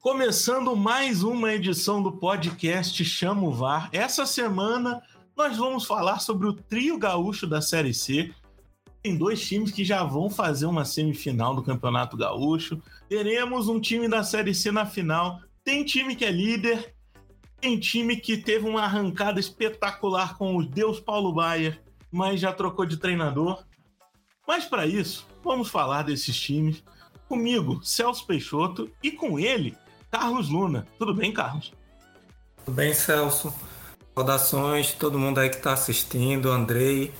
[0.00, 3.90] Começando mais uma edição do podcast Chama o VAR.
[3.92, 5.02] Essa semana
[5.36, 8.32] nós vamos falar sobre o trio gaúcho da Série C.
[9.02, 12.80] Tem dois times que já vão fazer uma semifinal do Campeonato Gaúcho.
[13.10, 15.38] Teremos um time da Série C na final.
[15.62, 16.94] Tem time que é líder.
[17.60, 21.78] Tem time que teve uma arrancada espetacular com o Deus Paulo Baier,
[22.10, 23.66] mas já trocou de treinador.
[24.48, 26.82] Mas para isso, vamos falar desses times
[27.28, 29.76] comigo, Celso Peixoto, e com ele,
[30.10, 30.86] Carlos Luna.
[30.98, 31.72] Tudo bem, Carlos?
[32.64, 33.54] Tudo bem, Celso.
[34.14, 37.12] Saudações, todo mundo aí que está assistindo, Andrei.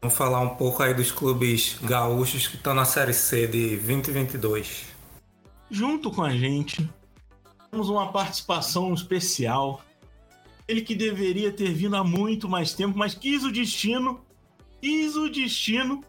[0.00, 4.86] Vamos falar um pouco aí dos clubes gaúchos que estão na Série C de 2022.
[5.70, 6.88] Junto com a gente,
[7.70, 9.82] temos uma participação especial.
[10.66, 14.20] Ele que deveria ter vindo há muito mais tempo, mas quis o destino,
[14.80, 16.02] quis o destino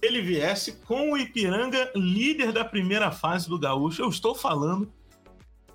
[0.00, 4.02] ele viesse com o Ipiranga líder da primeira fase do Gaúcho.
[4.02, 4.92] Eu estou falando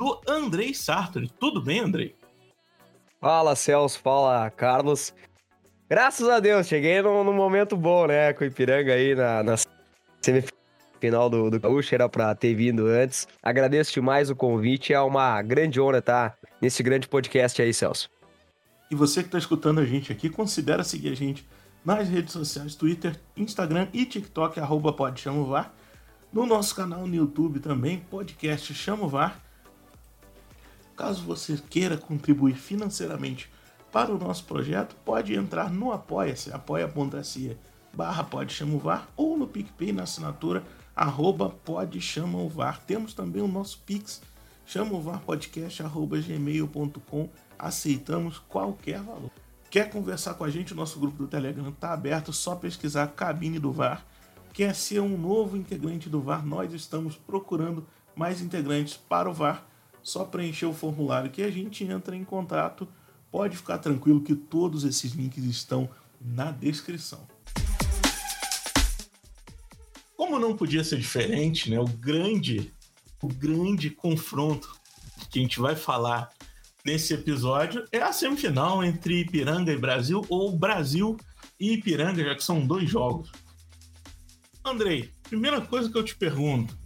[0.04, 1.32] do Andrei Sartori.
[1.40, 2.14] Tudo bem, Andrei?
[3.22, 3.98] Fala, Celso.
[4.00, 5.14] Fala, Carlos.
[5.90, 8.34] Graças a Deus, cheguei num, num momento bom, né?
[8.34, 9.56] Com o Ipiranga aí na, na
[10.22, 11.96] semifinal do, do Gaúcho.
[11.96, 13.30] Era pra ter vindo antes.
[13.42, 14.94] Agradeço demais o convite.
[14.94, 18.10] É uma grande honra estar nesse grande podcast aí, Celso.
[18.92, 21.48] E você que está escutando a gente aqui, considera seguir a gente
[21.86, 25.24] nas redes sociais, Twitter, Instagram e TikTok, arroba pode.
[26.32, 29.42] No nosso canal no YouTube também, podcast Chamo VAR.
[30.96, 33.50] Caso você queira contribuir financeiramente
[33.92, 37.58] para o nosso projeto, pode entrar no Apoia-se, apoia.se
[37.94, 40.64] barra pode VAR ou no PicPay na assinatura
[40.96, 42.00] arroba pode
[42.50, 42.82] VAR.
[42.82, 44.22] Temos também o nosso Pix,
[44.66, 47.30] chamovarpodcast arroba gmail.com.
[47.58, 49.32] Aceitamos qualquer valor.
[49.70, 50.74] Quer conversar com a gente?
[50.74, 54.06] O nosso grupo do Telegram está aberto, só pesquisar Cabine do VAR.
[54.54, 56.46] Quer ser um novo integrante do VAR?
[56.46, 59.66] Nós estamos procurando mais integrantes para o VAR.
[60.04, 62.88] Só preencher o formulário que a gente entra em contato.
[63.32, 65.90] Pode ficar tranquilo que todos esses links estão
[66.20, 67.26] na descrição.
[70.16, 71.80] Como não podia ser diferente, né?
[71.80, 72.72] O grande,
[73.22, 74.76] o grande confronto
[75.32, 76.32] que a gente vai falar
[76.86, 81.18] nesse episódio é a semifinal entre Ipiranga e Brasil, ou Brasil
[81.60, 83.32] e Ipiranga, já que são dois jogos.
[84.64, 86.78] Andrei, primeira coisa que eu te pergunto.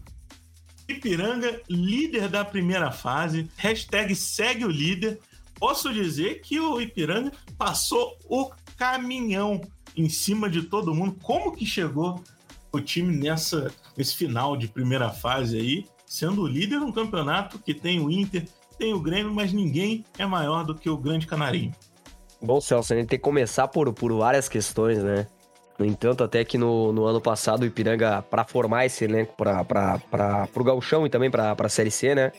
[0.87, 5.19] Ipiranga, líder da primeira fase, hashtag segue o líder.
[5.55, 9.59] Posso dizer que o Ipiranga passou o caminhão
[9.95, 11.17] em cima de todo mundo.
[11.21, 12.23] Como que chegou
[12.71, 17.73] o time nessa, nesse final de primeira fase aí, sendo o líder num campeonato que
[17.73, 21.73] tem o Inter, tem o Grêmio, mas ninguém é maior do que o Grande Canarinho.
[22.41, 25.27] Bom, Celso, a gente tem que começar por, por várias questões, né?
[25.77, 30.49] No entanto, até que no, no ano passado o Ipiranga, para formar esse elenco para
[30.55, 32.31] o Galchão e também para a Série C, né?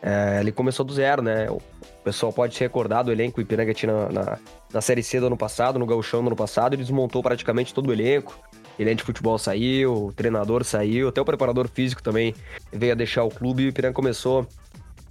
[0.00, 1.50] É, ele começou do zero, né?
[1.50, 1.60] O
[2.02, 4.38] pessoal pode se recordar do elenco que o Ipiranga tinha na, na,
[4.72, 7.88] na Série C do ano passado, no Galchão do ano passado, ele desmontou praticamente todo
[7.88, 8.38] o elenco.
[8.78, 12.32] Ele de futebol saiu, o treinador saiu, até o preparador físico também
[12.72, 14.46] veio a deixar o clube e o Ipiranga começou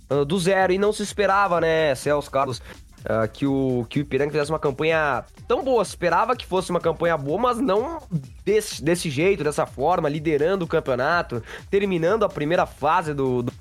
[0.09, 0.71] uh, do zero.
[0.71, 2.61] E não se esperava, né, Celso Carlos,
[3.01, 5.81] uh, que, o, que o Ipiranga fizesse uma campanha tão boa.
[5.81, 8.01] Esperava que fosse uma campanha boa, mas não
[8.43, 13.51] desse, desse jeito, dessa forma, liderando o campeonato, terminando a primeira fase do, do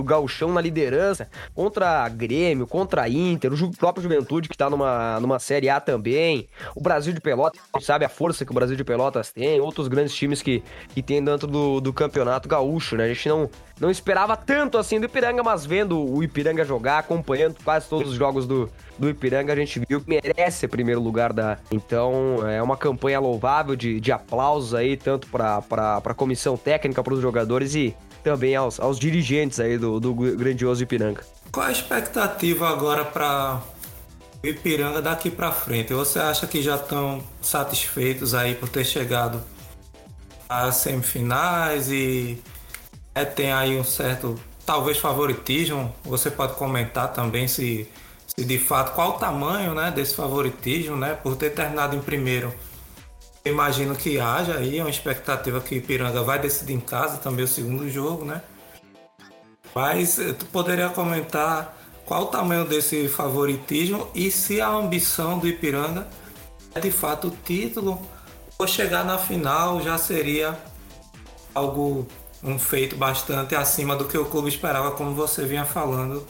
[0.00, 5.38] do gauchão na liderança, contra Grêmio, contra Inter, o próprio Juventude que tá numa, numa
[5.38, 9.30] Série A também, o Brasil de Pelotas, sabe a força que o Brasil de Pelotas
[9.30, 10.62] tem, outros grandes times que,
[10.94, 13.04] que tem dentro do, do campeonato gaúcho, né?
[13.04, 17.56] A gente não, não esperava tanto assim do Ipiranga, mas vendo o Ipiranga jogar, acompanhando
[17.62, 21.58] quase todos os jogos do, do Ipiranga, a gente viu que merece primeiro lugar da.
[21.70, 25.62] Então, é uma campanha louvável de, de aplausos aí, tanto para
[26.04, 30.82] a comissão técnica, para os jogadores e também aos, aos dirigentes aí do, do grandioso
[30.82, 31.24] Ipiranga.
[31.50, 33.60] Qual a expectativa agora para
[34.42, 35.92] o Ipiranga daqui para frente?
[35.92, 39.42] Você acha que já estão satisfeitos aí por ter chegado
[40.48, 42.40] às semifinais e
[43.14, 45.94] é, tem aí um certo, talvez favoritismo?
[46.04, 47.88] Você pode comentar também se,
[48.26, 52.54] se de fato qual o tamanho né, desse favoritismo, né, por ter terminado em primeiro
[53.44, 57.48] imagino que haja aí uma expectativa que o Ipiranga vai decidir em casa também o
[57.48, 58.42] segundo jogo, né?
[59.74, 65.46] Mas eh, tu poderia comentar qual o tamanho desse favoritismo e se a ambição do
[65.46, 66.08] Ipiranga
[66.74, 68.00] é de fato o título
[68.58, 70.58] ou chegar na final já seria
[71.54, 72.06] algo
[72.42, 76.26] um feito bastante acima do que o clube esperava, como você vinha falando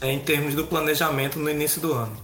[0.00, 2.16] eh, em termos do planejamento no início do ano.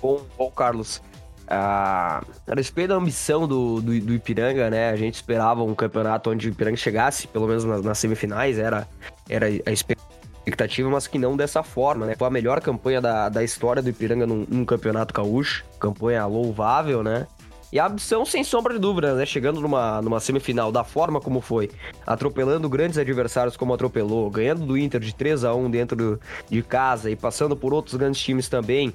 [0.00, 1.02] Bom, bom Carlos,
[1.48, 4.90] a, a respeito da ambição do, do, do, Ipiranga, né?
[4.90, 8.86] A gente esperava um campeonato onde o Ipiranga chegasse, pelo menos nas, nas semifinais, era,
[9.28, 12.14] era a expectativa mas que não dessa forma, né?
[12.16, 17.02] Foi a melhor campanha da, da história do Ipiranga num, num campeonato gaúcho, campanha louvável,
[17.02, 17.26] né?
[17.70, 19.26] E a ambição, sem sombra de dúvida, né?
[19.26, 21.70] Chegando numa, numa semifinal da forma como foi,
[22.06, 26.62] atropelando grandes adversários como atropelou, ganhando do Inter de 3 a 1 dentro do, de
[26.62, 28.94] casa e passando por outros grandes times também,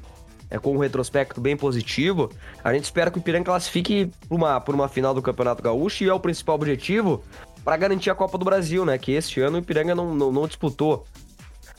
[0.53, 2.29] é, com um retrospecto bem positivo,
[2.63, 6.03] a gente espera que o Ipiranga classifique por uma, por uma final do Campeonato Gaúcho
[6.03, 7.23] e é o principal objetivo
[7.65, 8.95] para garantir a Copa do Brasil, né?
[8.99, 11.07] Que este ano o Ipiranga não, não, não disputou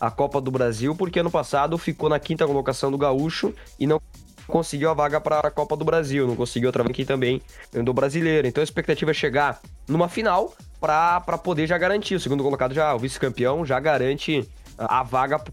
[0.00, 4.00] a Copa do Brasil, porque ano passado ficou na quinta colocação do Gaúcho e não
[4.49, 7.41] conseguiu a vaga para a Copa do Brasil, não conseguiu outra aqui também
[7.73, 8.49] do brasileiro.
[8.49, 12.17] Então a expectativa é chegar numa final para poder já garantir.
[12.17, 14.49] O segundo colocado já, o vice-campeão, já garante
[14.79, 15.53] a vaga para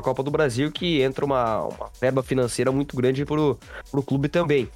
[0.00, 4.28] a Copa do Brasil, que entra uma, uma verba financeira muito grande para o clube
[4.28, 4.68] também.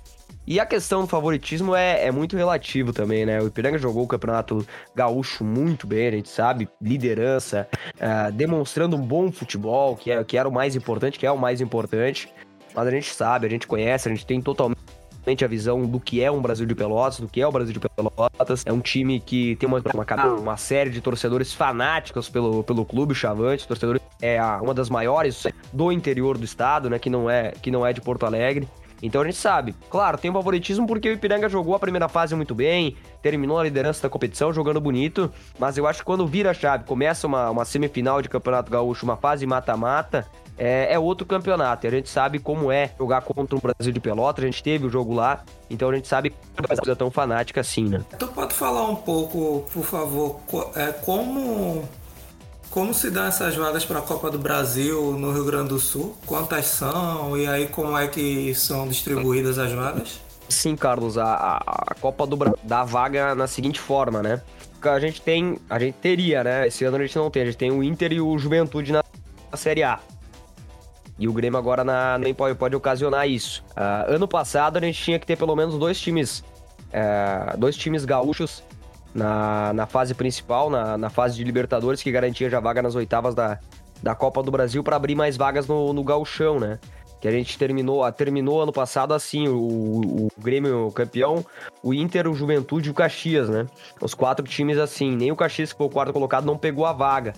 [0.47, 3.41] E a questão do favoritismo é, é muito relativo também, né?
[3.41, 9.01] O Ipiranga jogou o Campeonato Gaúcho muito bem, a gente sabe, liderança, uh, demonstrando um
[9.01, 12.33] bom futebol, que, é, que era o mais importante, que é o mais importante.
[12.75, 14.81] Mas a gente sabe, a gente conhece, a gente tem totalmente
[15.45, 17.81] a visão do que é um Brasil de Pelotas, do que é o Brasil de
[17.81, 18.63] Pelotas.
[18.67, 23.15] É um time que tem uma, uma, uma série de torcedores fanáticos pelo, pelo clube
[23.15, 27.51] Chavante, torcedores é a, uma das maiores do interior do estado, né, que não é
[27.51, 28.69] que não é de Porto Alegre.
[29.03, 29.75] Então a gente sabe.
[29.91, 33.65] Claro, tem um favoritismo porque o Ipiranga jogou a primeira fase muito bem, terminou a
[33.65, 35.29] liderança da competição jogando bonito,
[35.59, 39.05] mas eu acho que quando vira a chave, começa uma, uma semifinal de Campeonato Gaúcho,
[39.05, 40.25] uma fase mata-mata,
[40.57, 41.87] é, é, outro campeonato.
[41.87, 44.87] E a gente sabe como é jogar contra um Brasil de Pelotas, a gente teve
[44.87, 48.03] o jogo lá, então a gente sabe que não é coisa tão fanática assim, né?
[48.19, 50.41] Tu pode falar um pouco, por favor,
[50.77, 51.83] é, como
[52.71, 56.17] como se dão essas vagas para a Copa do Brasil no Rio Grande do Sul?
[56.25, 57.37] Quantas são?
[57.37, 60.21] E aí como é que são distribuídas as vagas?
[60.49, 64.41] Sim, Carlos, a, a Copa do Brasil dá vaga na seguinte forma, né?
[64.83, 66.67] A gente tem, a gente teria, né?
[66.67, 69.03] Esse ano a gente não tem, a gente tem o Inter e o Juventude na
[69.55, 70.01] Série A.
[71.23, 73.63] E o Grêmio agora na, nem pode, ocasionar isso.
[73.77, 76.41] Uh, ano passado a gente tinha que ter pelo menos dois times,
[76.89, 78.61] uh, dois times gaúchos
[79.15, 83.37] na, na fase principal, na, na fase de Libertadores, que garantia já vaga nas oitavas
[83.37, 83.61] da,
[84.03, 86.81] da Copa do Brasil para abrir mais vagas no, no gauchão, né?
[87.21, 91.47] Que a gente terminou, terminou ano passado assim, o, o Grêmio campeão,
[91.85, 93.65] o Inter, o Juventude e o Caxias, né?
[94.01, 96.93] Os quatro times assim, nem o Caxias, que foi o quarto colocado, não pegou a
[96.93, 97.33] vaga.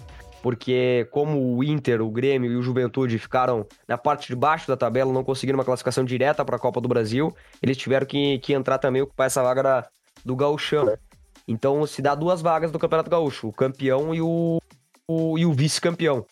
[0.44, 4.76] Porque como o Inter, o Grêmio e o Juventude ficaram na parte de baixo da
[4.76, 8.52] tabela, não conseguiram uma classificação direta para a Copa do Brasil, eles tiveram que, que
[8.52, 9.88] entrar também ocupar essa vaga da,
[10.22, 10.98] do gauchão?
[11.48, 14.60] Então se dá duas vagas do Campeonato Gaúcho, o campeão e o,
[15.08, 16.26] o e o vice-campeão.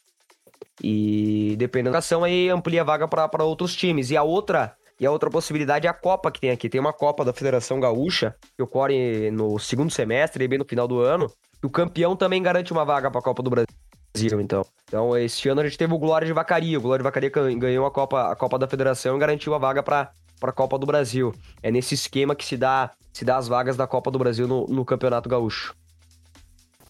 [0.83, 4.11] E dependendo da ação, aí amplia a vaga para outros times.
[4.11, 6.69] E a outra e a outra possibilidade é a Copa que tem aqui.
[6.69, 11.01] Tem uma Copa da Federação Gaúcha, que ocorre no segundo semestre, bem no final do
[11.01, 11.33] ano.
[11.63, 13.75] E o campeão também garante uma vaga para a Copa do Brasil,
[14.15, 14.65] então.
[14.85, 16.79] Então, este ano a gente teve o Glória de Vacaria.
[16.79, 19.83] O Glória de Vacaria ganhou a Copa, a Copa da Federação e garantiu a vaga
[19.83, 20.13] para
[20.43, 21.35] a Copa do Brasil.
[21.63, 24.67] É nesse esquema que se dá se dá as vagas da Copa do Brasil no,
[24.67, 25.75] no Campeonato Gaúcho.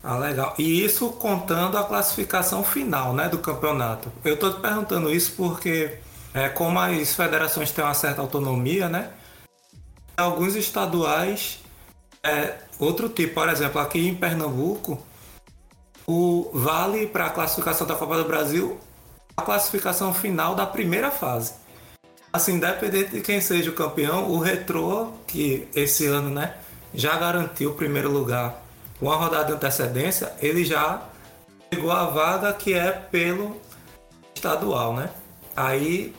[0.02, 0.54] Ah, legal.
[0.58, 4.10] E isso contando a classificação final, né, do campeonato.
[4.24, 5.98] Eu estou te perguntando isso porque,
[6.34, 9.10] é, como as federações têm uma certa autonomia, né,
[10.16, 11.60] alguns estaduais,
[12.22, 15.00] é, outro tipo, por exemplo, aqui em Pernambuco,
[16.06, 18.78] o vale para a classificação da Copa do Brasil
[19.36, 21.54] a classificação final da primeira fase
[22.32, 26.54] assim, independente de quem seja o campeão, o Retrô, que esse ano, né,
[26.94, 28.62] já garantiu o primeiro lugar
[28.98, 31.02] com uma rodada de antecedência, ele já
[31.68, 33.60] pegou a vaga que é pelo
[34.34, 35.10] estadual, né?
[35.54, 36.14] Aí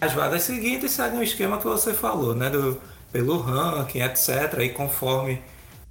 [0.00, 2.50] as vagas seguintes seguem o esquema que você falou, né?
[2.50, 2.80] Do,
[3.10, 4.58] pelo ranking, etc.
[4.60, 5.40] E conforme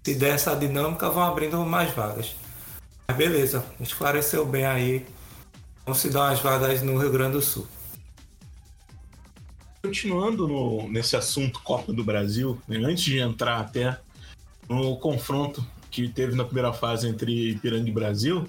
[0.03, 2.35] se der essa dinâmica, vão abrindo mais vagas.
[3.11, 5.05] Mas beleza, esclareceu bem aí.
[5.85, 7.67] Vão se dar umas vagas no Rio Grande do Sul.
[9.83, 13.99] Continuando no, nesse assunto Copa do Brasil, né, antes de entrar até
[14.69, 18.47] no confronto que teve na primeira fase entre Ipiranga e Brasil,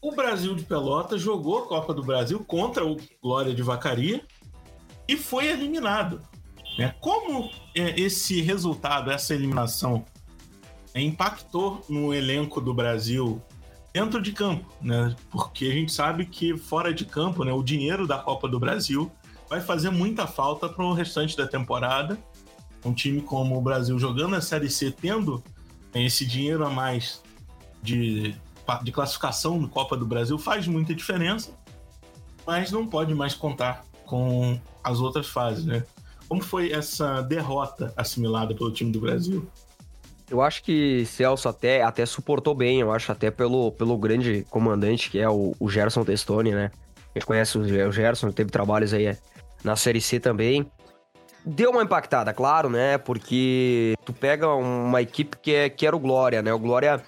[0.00, 4.22] o Brasil de Pelota jogou a Copa do Brasil contra o Glória de Vacaria
[5.08, 6.22] e foi eliminado.
[6.78, 6.94] Né?
[7.00, 10.04] Como é, esse resultado, essa eliminação,
[11.02, 13.42] impactou no elenco do Brasil
[13.92, 15.14] dentro de campo, né?
[15.30, 19.10] Porque a gente sabe que fora de campo, né, o dinheiro da Copa do Brasil
[19.48, 22.18] vai fazer muita falta para o restante da temporada.
[22.84, 25.42] Um time como o Brasil jogando a Série C, tendo
[25.94, 27.22] esse dinheiro a mais
[27.82, 28.34] de,
[28.82, 31.52] de classificação no Copa do Brasil, faz muita diferença,
[32.46, 35.84] mas não pode mais contar com as outras fases, né?
[36.28, 39.48] Como foi essa derrota assimilada pelo time do Brasil?
[40.30, 45.10] Eu acho que Celso até, até suportou bem, eu acho, até pelo, pelo grande comandante
[45.10, 46.70] que é o, o Gerson Testoni, né?
[47.14, 49.16] A gente conhece o Gerson, teve trabalhos aí
[49.62, 50.66] na Série C também.
[51.44, 52.96] Deu uma impactada, claro, né?
[52.98, 56.52] Porque tu pega uma equipe que, é, que era o Glória, né?
[56.52, 57.00] O Glória,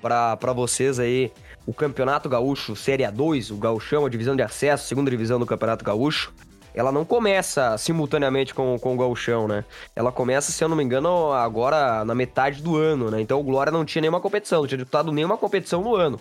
[0.00, 1.32] para vocês aí,
[1.66, 5.84] o Campeonato Gaúcho Série A2, o Gauchão, a divisão de acesso, segunda divisão do Campeonato
[5.84, 6.32] Gaúcho,
[6.74, 9.64] ela não começa simultaneamente com, com o Gauchão, né?
[9.94, 13.20] Ela começa, se eu não me engano, agora na metade do ano, né?
[13.20, 16.18] Então o Glória não tinha nenhuma competição, não tinha disputado nenhuma competição no ano.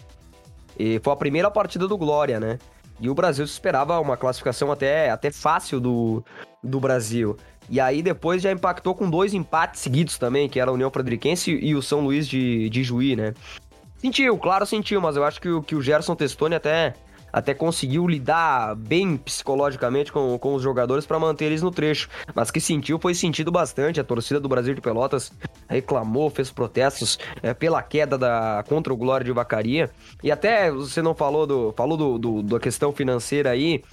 [0.80, 2.60] E foi a primeira partida do Glória, né?
[3.00, 6.24] E o Brasil esperava uma classificação até, até fácil do,
[6.64, 7.38] do Brasil.
[7.70, 11.52] E aí depois já impactou com dois empates seguidos também, que era a União Frederiquense
[11.52, 13.34] e o São Luís de, de Juí, né?
[13.98, 16.94] Sentiu, claro, sentiu, mas eu acho que, que o Gerson Testoni até
[17.38, 22.10] até conseguiu lidar bem psicologicamente com, com os jogadores para manter eles no trecho.
[22.34, 24.00] Mas que sentiu foi sentido bastante.
[24.00, 25.32] A torcida do Brasil de Pelotas
[25.70, 29.92] reclamou, fez protestos é, pela queda da contra o Glória de Vacaria.
[30.24, 33.84] E até você não falou do falou do, do da questão financeira aí.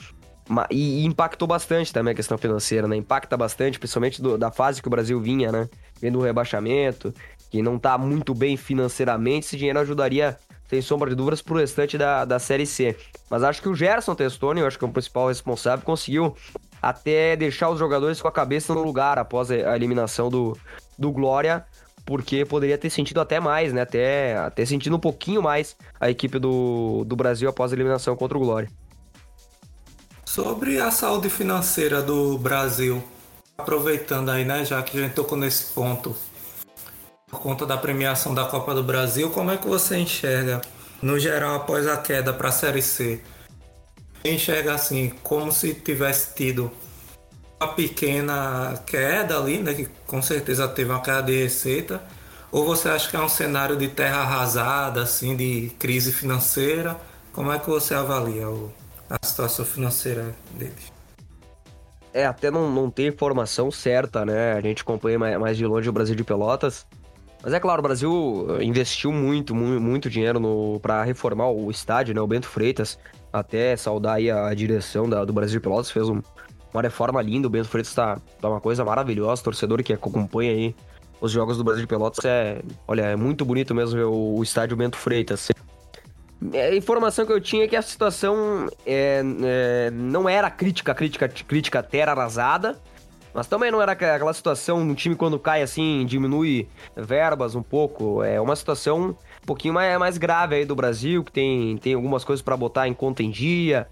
[0.71, 2.97] E, impactou bastante também a questão financeira, né?
[2.97, 5.69] Impacta bastante, principalmente do, da fase que o Brasil vinha, né?
[5.99, 7.15] Vendo o rebaixamento,
[7.51, 10.37] que não tá muito bem financeiramente, esse dinheiro ajudaria
[10.75, 12.97] sem sombra de dúvidas, pro restante da, da Série C.
[13.31, 16.35] Mas acho que o Gerson Testoni, eu acho que é o principal responsável, conseguiu
[16.83, 20.59] até deixar os jogadores com a cabeça no lugar após a eliminação do,
[20.99, 21.65] do Glória,
[22.05, 23.83] porque poderia ter sentido até mais, né?
[23.83, 28.37] Até, até sentido um pouquinho mais a equipe do, do Brasil após a eliminação contra
[28.37, 28.69] o Glória.
[30.25, 33.03] Sobre a saúde financeira do Brasil,
[33.57, 36.15] aproveitando aí, né, já que a gente tocou nesse ponto,
[37.31, 40.61] por conta da premiação da Copa do Brasil, como é que você enxerga,
[41.03, 43.21] no geral, após a queda para a Série C?
[44.25, 46.71] Enxerga assim, como se tivesse tido
[47.61, 52.03] uma pequena queda ali, né, que com certeza teve uma queda de receita,
[52.51, 56.97] ou você acha que é um cenário de terra arrasada, assim, de crise financeira?
[57.33, 58.73] Como é que você avalia o,
[59.11, 60.93] a situação financeira deles?
[62.13, 64.53] É, até não, não tem informação certa, né?
[64.53, 66.87] A gente acompanha mais de longe o Brasil de Pelotas.
[67.45, 70.41] Mas é claro, o Brasil eh, investiu muito, muito, muito dinheiro
[70.81, 72.21] para reformar o estádio, né?
[72.23, 72.99] O Bento Freitas,
[73.31, 76.23] até saudar aí a direção da, do Brasil de Pelotas, fez um,
[76.73, 77.47] uma reforma linda.
[77.47, 79.43] O Bento Freitas tá, tá uma coisa maravilhosa.
[79.43, 80.75] Torcedor que acompanha aí
[81.21, 84.43] os jogos do Brasil de Pelotas é, olha, é muito bonito mesmo ver o, o
[84.43, 85.51] estádio Bento Freitas.
[86.51, 90.95] É, a informação que eu tinha é que a situação é, é, não era crítica,
[90.95, 92.79] crítica, crítica terra arrasada,
[93.35, 98.23] mas também não era aquela situação, um time quando cai assim, diminui verbas um pouco.
[98.23, 102.25] É uma situação um pouquinho mais, mais grave aí do Brasil, que tem, tem algumas
[102.25, 103.89] coisas para botar em conta em dia.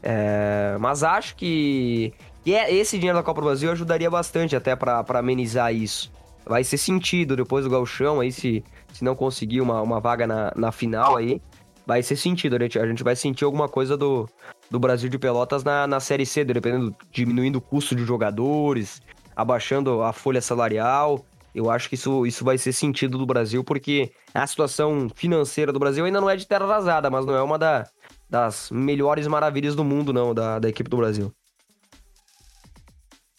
[0.00, 4.76] É, mas acho que, que é, esse dinheiro da Copa do Brasil ajudaria bastante até
[4.76, 6.12] para amenizar isso.
[6.46, 10.52] Vai ser sentido depois do galchão aí, se, se não conseguir uma, uma vaga na,
[10.54, 11.42] na final aí,
[11.84, 12.54] vai ser sentido.
[12.54, 14.28] A gente, a gente vai sentir alguma coisa do,
[14.70, 19.02] do Brasil de Pelotas na, na Série C, dependendo, diminuindo o custo de jogadores,
[19.36, 21.24] abaixando a folha salarial.
[21.54, 25.78] Eu acho que isso, isso vai ser sentido do Brasil, porque a situação financeira do
[25.78, 27.88] Brasil ainda não é de terra arrasada, mas não é uma da,
[28.28, 31.32] das melhores maravilhas do mundo, não, da, da equipe do Brasil.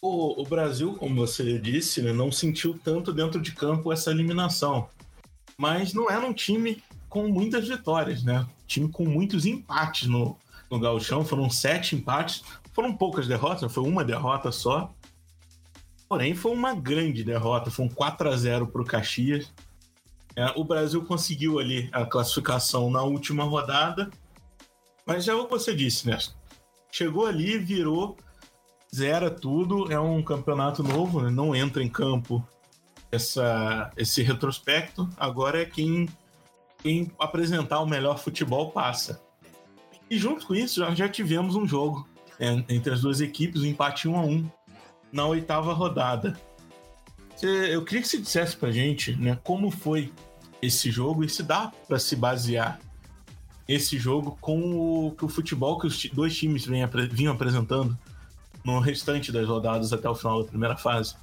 [0.00, 4.88] O, o Brasil, como você disse, né, não sentiu tanto dentro de campo essa eliminação.
[5.58, 8.46] Mas não era um time com muitas vitórias, né?
[8.66, 10.36] Time com muitos empates no,
[10.70, 12.42] no Gauchão, foram sete empates,
[12.72, 14.92] foram poucas derrotas, foi uma derrota só.
[16.08, 19.52] Porém, foi uma grande derrota, foi um 4 a 0 para o Caxias.
[20.36, 24.10] É, o Brasil conseguiu ali a classificação na última rodada,
[25.06, 26.18] mas já é o que você disse, né?
[26.92, 28.16] Chegou ali, virou,
[28.94, 31.30] zera tudo, é um campeonato novo, né?
[31.30, 32.46] não entra em campo
[33.10, 35.08] essa, esse retrospecto.
[35.16, 36.08] Agora é quem,
[36.82, 39.25] quem apresentar o melhor futebol passa.
[40.10, 42.08] E junto com isso, já, já tivemos um jogo
[42.38, 44.50] é, entre as duas equipes, um empate 1 a 1
[45.12, 46.38] na oitava rodada.
[47.42, 50.12] Eu queria que você dissesse pra gente né, como foi
[50.62, 52.80] esse jogo e se dá para se basear
[53.68, 57.98] esse jogo com o, o futebol que os dois times vêm, vinham apresentando
[58.64, 61.14] no restante das rodadas até o final da primeira fase.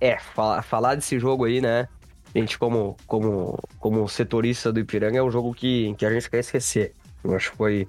[0.00, 1.88] É, falar desse jogo aí, né?
[2.34, 6.28] A gente, como, como, como setorista do Ipiranga, é um jogo que, que a gente
[6.28, 6.92] quer esquecer.
[7.24, 7.88] Eu acho que foi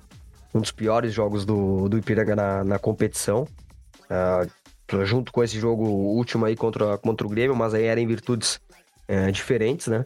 [0.53, 3.48] um dos piores jogos do, do Ipiranga na, na competição.
[4.03, 4.50] Uh,
[5.06, 8.60] junto com esse jogo último aí contra, contra o Grêmio, mas aí era em virtudes
[9.10, 10.06] uh, diferentes, né?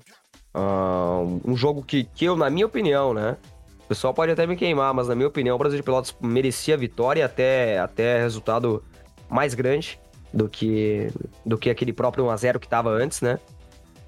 [0.55, 3.37] Uh, um jogo que, que eu, na minha opinião, né?
[3.85, 6.75] O pessoal pode até me queimar, mas na minha opinião, o Brasil de Pelotas merecia
[6.77, 8.83] vitória até, até resultado
[9.29, 9.99] mais grande.
[10.33, 11.09] do que,
[11.45, 13.37] do que aquele próprio 1x0 que estava antes, né?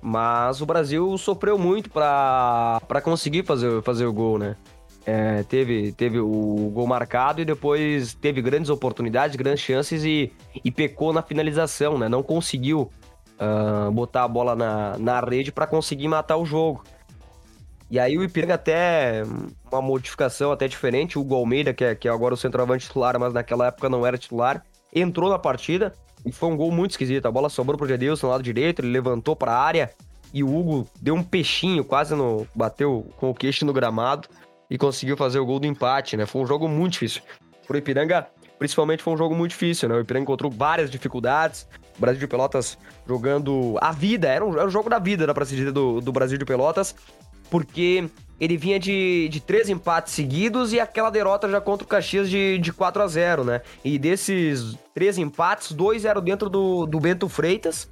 [0.05, 4.57] Mas o Brasil sofreu muito para conseguir fazer, fazer o gol, né?
[5.05, 10.33] É, teve, teve o gol marcado e depois teve grandes oportunidades, grandes chances e,
[10.63, 12.09] e pecou na finalização, né?
[12.09, 12.91] Não conseguiu
[13.39, 16.83] uh, botar a bola na, na rede para conseguir matar o jogo.
[17.89, 19.23] E aí o Ipiranga até
[19.71, 23.33] uma modificação até diferente, o Almeida, que é, que é agora o centroavante titular, mas
[23.33, 25.93] naquela época não era titular, entrou na partida
[26.25, 27.25] e foi um gol muito esquisito.
[27.25, 29.91] A bola sobrou pro Gedilson no lado direito, ele levantou para a área
[30.33, 34.27] e o Hugo deu um peixinho, quase no bateu com o queixo no gramado
[34.69, 36.25] e conseguiu fazer o gol do empate, né?
[36.25, 37.21] Foi um jogo muito difícil.
[37.67, 38.27] Pro Ipiranga,
[38.57, 39.95] principalmente foi um jogo muito difícil, né?
[39.95, 41.67] O Ipiranga encontrou várias dificuldades.
[41.97, 42.77] O Brasil de Pelotas
[43.07, 46.01] jogando a vida, era um, era um jogo da vida, dá pra se dizer, do,
[46.01, 46.95] do Brasil de Pelotas
[47.53, 52.27] porque ele vinha de, de três empates seguidos e aquela derrota já contra o Caxias
[52.27, 53.61] de, de 4 a 0 né?
[53.85, 57.87] E desses três empates, dois eram dentro do, do Bento Freitas,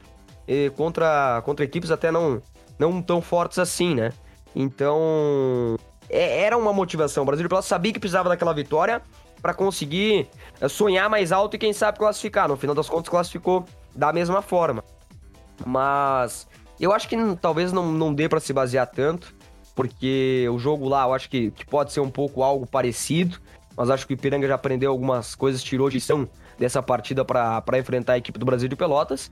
[0.75, 2.41] contra, contra equipes até não,
[2.79, 4.11] não tão fortes assim, né?
[4.55, 5.77] Então,
[6.09, 7.21] é, era uma motivação.
[7.21, 8.99] O Brasil de Pelotas sabia que precisava daquela vitória
[9.43, 10.27] para conseguir
[10.59, 12.47] é, sonhar mais alto e quem sabe classificar.
[12.47, 13.63] No final das contas, classificou
[13.95, 14.83] da mesma forma.
[15.63, 16.47] Mas
[16.79, 19.39] eu acho que talvez não, não dê para se basear tanto
[19.75, 23.39] porque o jogo lá eu acho que, que pode ser um pouco algo parecido,
[23.75, 26.27] mas acho que o Ipiranga já aprendeu algumas coisas, tirou de lição
[26.59, 29.31] dessa partida para enfrentar a equipe do Brasil de Pelotas.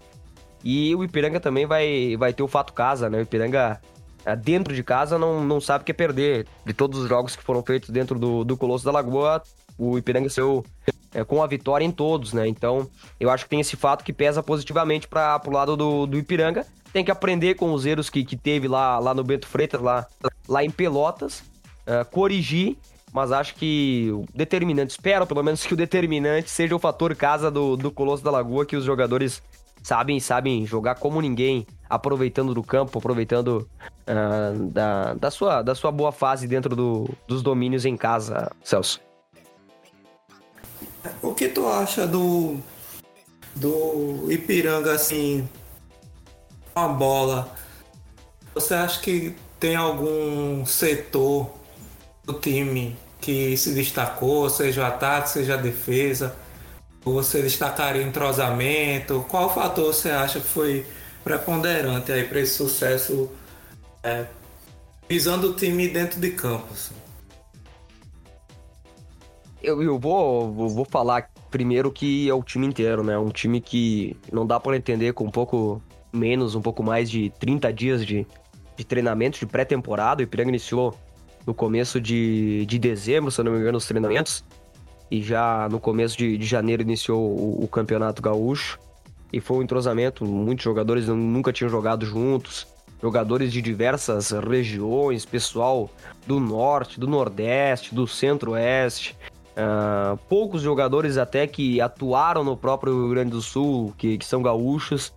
[0.63, 3.19] E o Ipiranga também vai, vai ter o fato casa, né?
[3.19, 3.79] O Ipiranga
[4.25, 6.47] é, dentro de casa não, não sabe o que é perder.
[6.65, 9.41] De todos os jogos que foram feitos dentro do, do Colosso da Lagoa,
[9.77, 10.65] o Ipiranga saiu
[11.13, 12.47] é, com a vitória em todos, né?
[12.47, 16.17] Então, eu acho que tem esse fato que pesa positivamente para o lado do, do
[16.17, 19.81] Ipiranga tem que aprender com os erros que, que teve lá, lá no Bento Freitas,
[19.81, 20.07] lá,
[20.47, 21.43] lá em Pelotas,
[21.87, 22.77] uh, corrigir,
[23.11, 27.49] mas acho que o determinante, espero pelo menos que o determinante seja o fator casa
[27.49, 29.41] do, do Colosso da Lagoa, que os jogadores
[29.81, 33.67] sabem sabem jogar como ninguém, aproveitando do campo, aproveitando
[34.07, 38.99] uh, da, da, sua, da sua boa fase dentro do, dos domínios em casa, Celso.
[41.21, 42.57] O que tu acha do,
[43.55, 45.47] do Ipiranga, assim,
[46.83, 47.53] a bola,
[48.53, 51.51] você acha que tem algum setor
[52.23, 56.35] do time que se destacou, seja o ataque, seja a defesa?
[57.03, 59.25] Você destacaria entrosamento?
[59.29, 60.85] Qual fator você acha que foi
[61.23, 63.29] preponderante aí para esse sucesso
[64.03, 64.25] é,
[65.07, 66.67] visando o time dentro de campo?
[66.71, 66.95] Assim?
[69.61, 73.17] Eu, eu vou, vou falar primeiro que é o time inteiro, né?
[73.17, 77.29] Um time que não dá para entender com um pouco menos, um pouco mais de
[77.39, 78.25] 30 dias de,
[78.75, 80.21] de treinamento, de pré-temporada.
[80.21, 80.97] O Ipiranga iniciou
[81.45, 84.43] no começo de, de dezembro, se não me engano, os treinamentos.
[85.09, 88.79] E já no começo de, de janeiro iniciou o, o Campeonato Gaúcho.
[89.31, 92.67] E foi um entrosamento, muitos jogadores nunca tinham jogado juntos.
[93.01, 95.89] Jogadores de diversas regiões, pessoal
[96.27, 99.15] do norte, do nordeste, do centro-oeste.
[99.51, 104.41] Uh, poucos jogadores até que atuaram no próprio Rio Grande do Sul, que, que são
[104.41, 105.13] gaúchos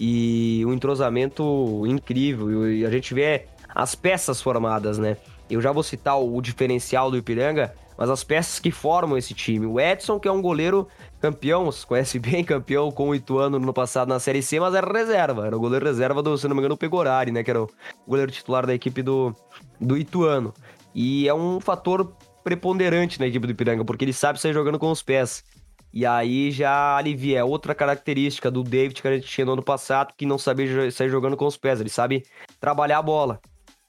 [0.00, 2.72] e um entrosamento incrível.
[2.72, 5.18] E a gente vê as peças formadas, né?
[5.48, 9.66] Eu já vou citar o diferencial do Ipiranga, mas as peças que formam esse time.
[9.66, 10.88] O Edson, que é um goleiro
[11.20, 14.90] campeão, você conhece bem, campeão com o Ituano no passado na Série C, mas era
[14.90, 15.46] reserva.
[15.46, 17.44] Era o goleiro reserva do, se não me engano, o Pegorari, né?
[17.44, 17.68] Que era o
[18.08, 19.34] goleiro titular da equipe do,
[19.78, 20.54] do Ituano.
[20.94, 22.10] E é um fator
[22.42, 25.44] preponderante na equipe do Ipiranga, porque ele sabe sair jogando com os pés.
[25.92, 27.40] E aí já alivia.
[27.40, 30.90] É outra característica do David que a gente tinha no ano passado, que não sabia
[30.90, 31.80] sair jogando com os pés.
[31.80, 32.24] Ele sabe
[32.60, 33.40] trabalhar a bola.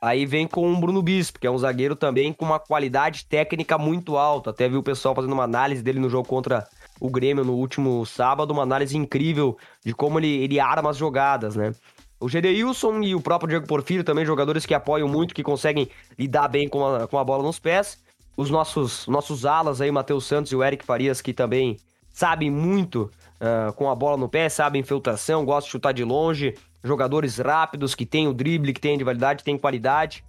[0.02, 3.78] Aí vem com o Bruno Bispo, que é um zagueiro também com uma qualidade técnica
[3.78, 4.50] muito alta.
[4.50, 6.68] Até vi o pessoal fazendo uma análise dele no jogo contra
[7.00, 11.56] o Grêmio no último sábado, uma análise incrível de como ele, ele arma as jogadas,
[11.56, 11.72] né?
[12.20, 15.88] O Gedeilson e o próprio Diego Porfírio também, jogadores que apoiam muito, que conseguem
[16.18, 18.00] lidar bem com a, com a bola nos pés.
[18.36, 21.78] Os nossos, nossos alas aí, Matheus Santos e o Eric Farias, que também
[22.14, 26.56] sabem muito uh, com a bola no pé, sabem infiltração, gostam de chutar de longe,
[26.84, 30.24] jogadores rápidos, que têm o drible, que têm individualidade, têm qualidade.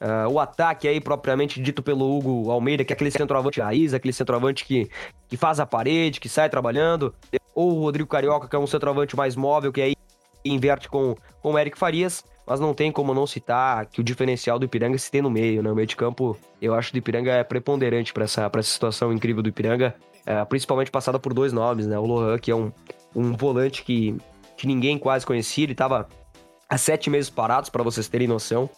[0.00, 4.14] Uh, o ataque aí, propriamente dito pelo Hugo Almeida, que é aquele centroavante raiz, aquele
[4.14, 4.88] centroavante que,
[5.28, 7.14] que faz a parede, que sai trabalhando.
[7.54, 9.94] Ou o Rodrigo Carioca, que é um centroavante mais móvel, que aí
[10.42, 12.24] inverte com, com o Eric Farias.
[12.46, 15.62] Mas não tem como não citar que o diferencial do Ipiranga se tem no meio,
[15.62, 15.70] né?
[15.70, 19.12] O meio de campo, eu acho que o Ipiranga é preponderante para essa, essa situação
[19.12, 19.94] incrível do Ipiranga
[20.26, 21.98] é, principalmente passada por dois nomes, né?
[21.98, 22.72] O Lohan, que é um,
[23.14, 24.16] um volante que,
[24.56, 26.08] que ninguém quase conhecia, ele estava
[26.68, 28.68] há sete meses parados, para vocês terem noção.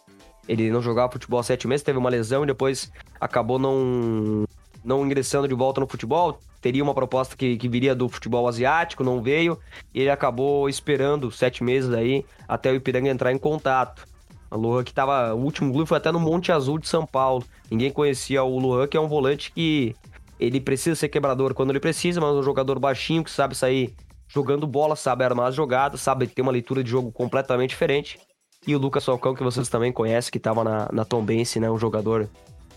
[0.49, 4.45] Ele não jogava futebol há sete meses, teve uma lesão e depois acabou não,
[4.85, 6.39] não ingressando de volta no futebol.
[6.61, 9.59] Teria uma proposta que, que viria do futebol asiático, não veio.
[9.93, 14.05] E ele acabou esperando sete meses aí até o Ipiranga entrar em contato.
[14.51, 15.35] A Luan que tava.
[15.35, 17.45] O último clube foi até no Monte Azul de São Paulo.
[17.71, 19.95] Ninguém conhecia o Luan, que é um volante que
[20.43, 23.95] ele precisa ser quebrador quando ele precisa, mas é um jogador baixinho que sabe sair
[24.29, 28.19] jogando bola, sabe armar as jogadas, sabe ter uma leitura de jogo completamente diferente.
[28.67, 31.71] E o Lucas Falcão, que vocês também conhecem, que estava na, na Tom Bense, né?
[31.71, 32.29] Um jogador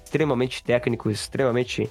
[0.03, 1.89] extremamente técnico, extremamente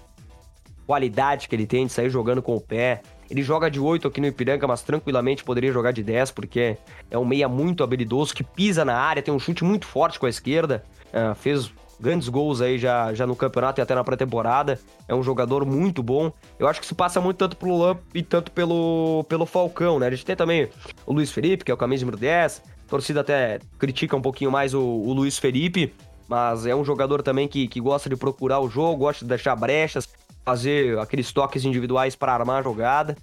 [0.87, 3.03] qualidade que ele tem de sair jogando com o pé.
[3.31, 6.77] Ele joga de 8 aqui no Ipiranga, mas tranquilamente poderia jogar de 10, porque
[7.11, 10.27] é um meia muito habilidoso, que pisa na área, tem um chute muito forte com
[10.27, 10.85] a esquerda.
[11.09, 14.79] Uh, fez grandes gols aí já, já no campeonato e até na pré-temporada.
[15.09, 16.33] É um jogador muito bom.
[16.59, 20.07] Eu acho que isso passa muito tanto pelo Lamp e tanto pelo, pelo Falcão, né?
[20.07, 20.69] A gente tem também
[21.07, 22.63] o Luiz Felipe, que é o camisa número 10.
[22.87, 25.95] A torcida até critica um pouquinho mais o, o Luiz Felipe,
[26.29, 29.57] mas é um jogador também que, que gosta de procurar o jogo, gosta de deixar
[29.57, 30.09] brechas,
[30.45, 33.17] fazer aqueles toques individuais para armar a jogada.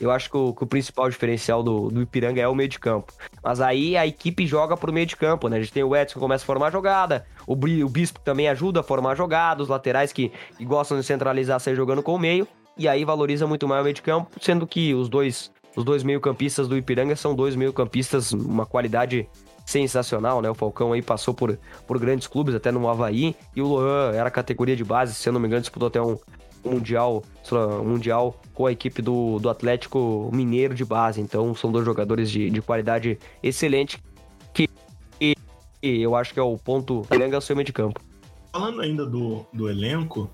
[0.00, 2.78] Eu acho que o, que o principal diferencial do, do, Ipiranga é o meio de
[2.78, 3.12] campo.
[3.42, 5.56] Mas aí a equipe joga pro meio de campo, né?
[5.56, 8.80] A gente tem o Edson que começa a formar jogada, o, o Bispo também ajuda
[8.80, 12.46] a formar jogada, os laterais que, que gostam de centralizar, sair jogando com o meio,
[12.76, 16.02] e aí valoriza muito mais o meio de campo, sendo que os dois, os dois
[16.04, 19.28] meio-campistas do Ipiranga são dois meio-campistas, uma qualidade
[19.66, 20.48] sensacional, né?
[20.48, 24.30] O Falcão aí passou por, por grandes clubes, até no Havaí, e o Lohan era
[24.30, 26.16] categoria de base, se eu não me engano, disputou até um,
[26.68, 27.22] mundial,
[27.84, 31.20] mundial com a equipe do, do Atlético Mineiro de base.
[31.20, 34.02] Então são dois jogadores de, de qualidade excelente
[34.52, 34.68] que
[35.20, 35.34] e,
[35.82, 38.00] eu acho que é o ponto Piranga seu meio de campo.
[38.52, 40.30] Falando ainda do, do elenco,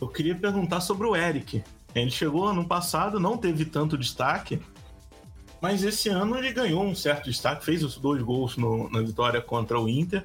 [0.00, 1.62] eu queria perguntar sobre o Eric.
[1.94, 4.60] Ele chegou ano passado, não teve tanto destaque,
[5.60, 9.40] mas esse ano ele ganhou um certo destaque, fez os dois gols no, na vitória
[9.40, 10.22] contra o Inter,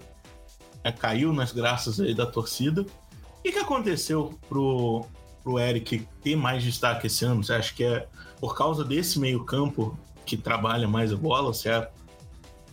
[0.84, 2.82] é, caiu nas graças aí da torcida.
[2.82, 5.06] O que, que aconteceu pro,
[5.44, 7.44] pro Eric ter mais destaque esse ano?
[7.44, 8.08] Você acha que é
[8.40, 11.54] por causa desse meio-campo que trabalha mais a bola?
[11.54, 11.90] Você é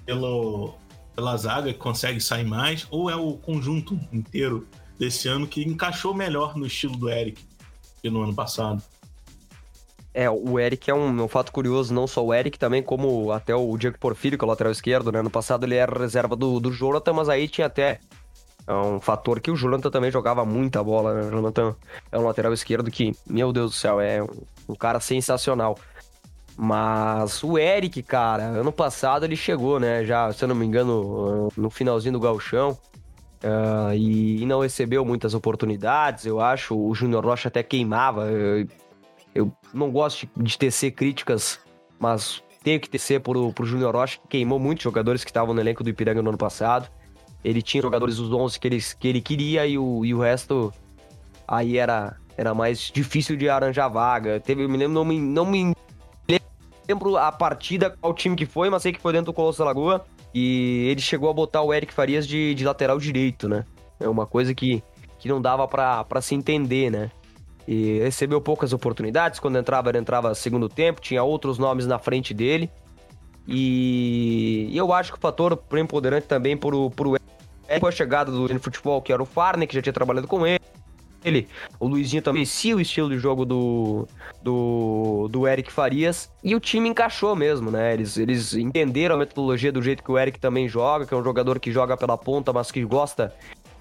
[0.04, 0.74] pelo,
[1.14, 2.87] pela zaga que consegue sair mais?
[2.90, 4.66] Ou é o conjunto inteiro
[4.98, 7.42] desse ano que encaixou melhor no estilo do Eric
[8.00, 8.83] que no ano passado?
[10.14, 13.54] É, o Eric é um, um, fato curioso, não só o Eric, também como até
[13.54, 15.22] o Diego Porfírio, que é o lateral esquerdo, né?
[15.22, 18.00] No passado ele era reserva do, do Jonathan, mas aí tinha até
[18.68, 21.22] é um fator que o Jonathan também jogava muita bola, né?
[21.22, 21.74] O Jonathan
[22.12, 24.28] é um lateral esquerdo que, meu Deus do céu, é um,
[24.68, 25.78] um cara sensacional.
[26.54, 30.04] Mas o Eric, cara, ano passado ele chegou, né?
[30.04, 32.76] Já, se eu não me engano, no finalzinho do galchão.
[33.42, 36.76] Uh, e, e, não recebeu muitas oportunidades, eu acho.
[36.76, 38.26] O Júnior Rocha até queimava.
[38.26, 38.68] Eu,
[39.35, 41.59] eu não gosto de, de tecer críticas,
[41.98, 45.61] mas tenho que tecer pro, pro Júnior Rocha, que queimou muitos jogadores que estavam no
[45.61, 46.90] elenco do Ipiranga no ano passado.
[47.44, 50.72] Ele tinha jogadores dos 11 que ele, que ele queria e o, e o resto
[51.46, 54.40] aí era, era mais difícil de arranjar vaga.
[54.40, 55.74] Teve, eu me lembro, não me, não me
[56.88, 59.66] lembro a partida, qual time que foi, mas sei que foi dentro do Colosso da
[59.66, 60.05] Lagoa.
[60.35, 63.64] E ele chegou a botar o Eric Farias de, de lateral direito, né?
[63.98, 64.83] É uma coisa que,
[65.18, 67.11] que não dava para se entender, né?
[67.66, 69.40] E recebeu poucas oportunidades.
[69.40, 72.70] Quando entrava, ele entrava segundo tempo, tinha outros nomes na frente dele.
[73.46, 77.18] E eu acho que o fator preponderante também por, por
[77.68, 80.46] é a chegada do no futebol, que era o Farney, que já tinha trabalhado com
[80.46, 80.59] ele.
[81.24, 84.09] Ele, o Luizinho também conhecia o estilo de jogo do,
[84.42, 87.92] do, do Eric Farias e o time encaixou mesmo, né?
[87.92, 91.24] Eles, eles entenderam a metodologia do jeito que o Eric também joga, que é um
[91.24, 93.35] jogador que joga pela ponta, mas que gosta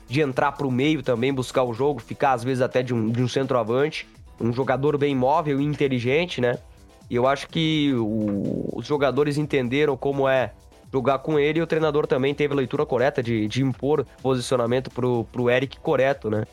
[0.10, 3.22] de entrar pro meio também, buscar o jogo, ficar às vezes até de um, de
[3.22, 4.08] um centroavante.
[4.40, 6.58] Um jogador bem móvel e inteligente, né?
[7.10, 10.54] E eu acho que o, os jogadores entenderam como é
[10.92, 14.90] jogar com ele e o treinador também teve a leitura correta de, de impor posicionamento
[14.90, 16.46] pro, pro Eric correto, né?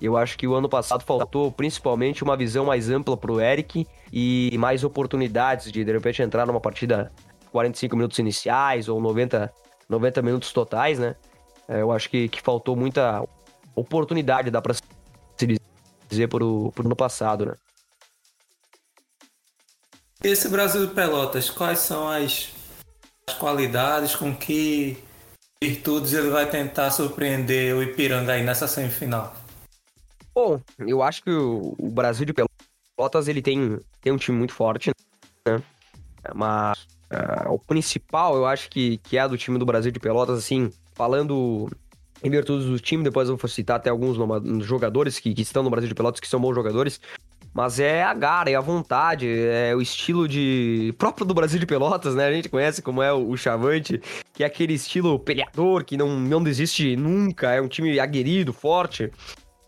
[0.00, 4.56] Eu acho que o ano passado faltou principalmente uma visão mais ampla pro Eric e
[4.56, 7.10] mais oportunidades de de repente entrar numa partida
[7.50, 9.52] 45 minutos iniciais ou 90,
[9.88, 11.16] 90 minutos totais, né?
[11.66, 13.24] É, eu acho que, que faltou muita
[13.74, 14.82] oportunidade, dá pra se
[16.08, 17.54] dizer, pro, pro ano passado, né?
[20.22, 22.50] Esse Brasil de Pelotas, quais são as,
[23.28, 24.96] as qualidades com que
[25.62, 29.36] virtudes ele vai tentar surpreender o Ipiranga aí nessa semifinal?
[30.34, 34.90] Bom, eu acho que o, Brasil de Pelotas ele tem, tem um time muito forte,
[35.46, 35.62] né?
[36.34, 40.38] Mas uh, o principal, eu acho que, que é do time do Brasil de Pelotas,
[40.38, 41.68] assim, falando
[42.22, 44.16] em virtudes do time, depois eu vou citar até alguns
[44.64, 47.00] jogadores que, que estão no Brasil de Pelotas que são bons jogadores.
[47.52, 50.94] Mas é a gara, é a vontade, é o estilo de.
[50.98, 52.26] próprio do Brasil de Pelotas, né?
[52.26, 54.00] A gente conhece como é o Chavante,
[54.32, 59.10] que é aquele estilo peleador que não, não desiste nunca, é um time aguerrido, forte.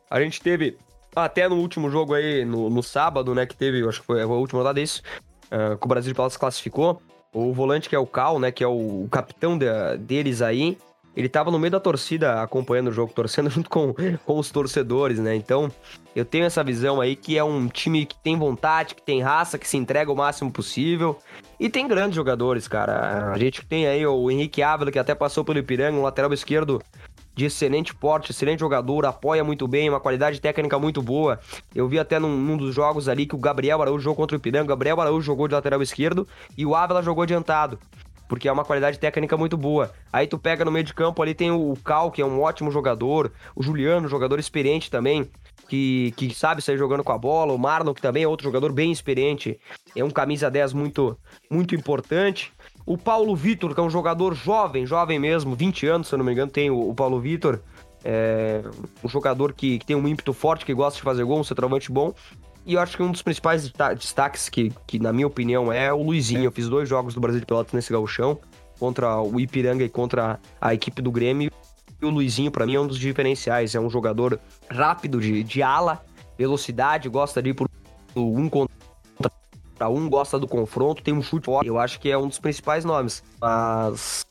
[0.08, 0.76] A gente teve
[1.14, 4.26] até no último jogo aí, no, no sábado, né, que teve, acho que foi a
[4.26, 5.02] última rodada isso,
[5.46, 8.62] uh, que o Brasil de Pelotas classificou, o volante que é o Cal, né, que
[8.62, 9.66] é o, o capitão de,
[9.98, 10.78] deles aí,
[11.16, 13.94] ele tava no meio da torcida acompanhando o jogo, torcendo junto com,
[14.24, 15.34] com os torcedores, né?
[15.34, 15.70] Então,
[16.14, 19.58] eu tenho essa visão aí que é um time que tem vontade, que tem raça,
[19.58, 21.18] que se entrega o máximo possível.
[21.58, 23.32] E tem grandes jogadores, cara.
[23.32, 26.80] A gente tem aí o Henrique Ávila, que até passou pelo Ipiranga, um lateral esquerdo
[27.34, 31.38] de excelente porte, excelente jogador, apoia muito bem, uma qualidade técnica muito boa.
[31.74, 34.38] Eu vi até num, num, dos jogos ali que o Gabriel Araújo jogou contra o
[34.38, 37.78] Ipiranga, o Gabriel Araújo jogou de lateral esquerdo e o Ávila jogou adiantado
[38.30, 39.92] porque é uma qualidade técnica muito boa.
[40.12, 42.70] Aí tu pega no meio de campo ali tem o Cal, que é um ótimo
[42.70, 45.28] jogador, o Juliano, jogador experiente também,
[45.68, 48.72] que, que sabe sair jogando com a bola, o Marlon, que também é outro jogador
[48.72, 49.58] bem experiente,
[49.96, 51.18] é um camisa 10 muito,
[51.50, 52.52] muito importante.
[52.86, 56.24] O Paulo Vitor, que é um jogador jovem, jovem mesmo, 20 anos, se eu não
[56.24, 57.58] me engano, tem o, o Paulo Vitor.
[58.04, 58.62] É
[59.02, 61.90] um jogador que, que, tem um ímpeto forte, que gosta de fazer gol, um centroavante
[61.90, 62.14] bom.
[62.66, 66.02] E eu acho que um dos principais destaques, que, que na minha opinião é o
[66.02, 66.44] Luizinho.
[66.44, 68.38] Eu fiz dois jogos do Brasil de Pelotas nesse gauchão,
[68.78, 71.50] contra o Ipiranga e contra a equipe do Grêmio.
[72.00, 73.74] E o Luizinho, para mim, é um dos diferenciais.
[73.74, 74.38] É um jogador
[74.70, 76.04] rápido de, de ala,
[76.38, 77.68] velocidade, gosta de ir por
[78.16, 78.80] um contra
[79.88, 81.66] um, gosta do confronto, tem um chute forte.
[81.66, 83.22] Eu acho que é um dos principais nomes.
[83.40, 84.26] Mas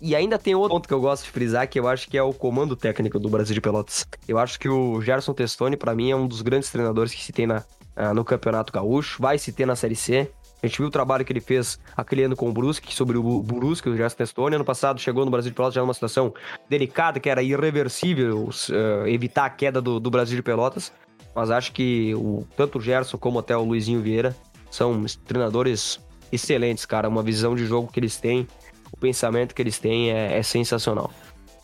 [0.00, 2.22] e ainda tem outro ponto que eu gosto de frisar, que eu acho que é
[2.22, 4.06] o comando técnico do Brasil de Pelotas.
[4.26, 7.32] Eu acho que o Gerson Testoni, para mim, é um dos grandes treinadores que se
[7.32, 10.30] tem na, uh, no Campeonato Gaúcho, vai se ter na Série C.
[10.62, 13.42] A gente viu o trabalho que ele fez aquele ano com o Brusque, sobre o
[13.42, 14.56] Brusque, o Gerson Testoni.
[14.56, 16.32] Ano passado chegou no Brasil de Pelotas já numa situação
[16.68, 20.92] delicada, que era irreversível uh, evitar a queda do, do, Brasil de Pelotas.
[21.34, 24.36] Mas acho que o, tanto o Gerson como até o Luizinho Vieira
[24.70, 26.00] são treinadores
[26.32, 27.08] excelentes, cara.
[27.08, 28.46] Uma visão de jogo que eles têm
[28.92, 31.10] o pensamento que eles têm é, é sensacional.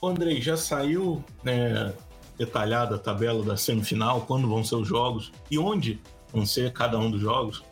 [0.03, 1.93] Andrei, já saiu né,
[2.39, 5.99] detalhada a tabela da semifinal, quando vão ser os jogos e onde
[6.33, 7.65] vão ser cada um dos jogos?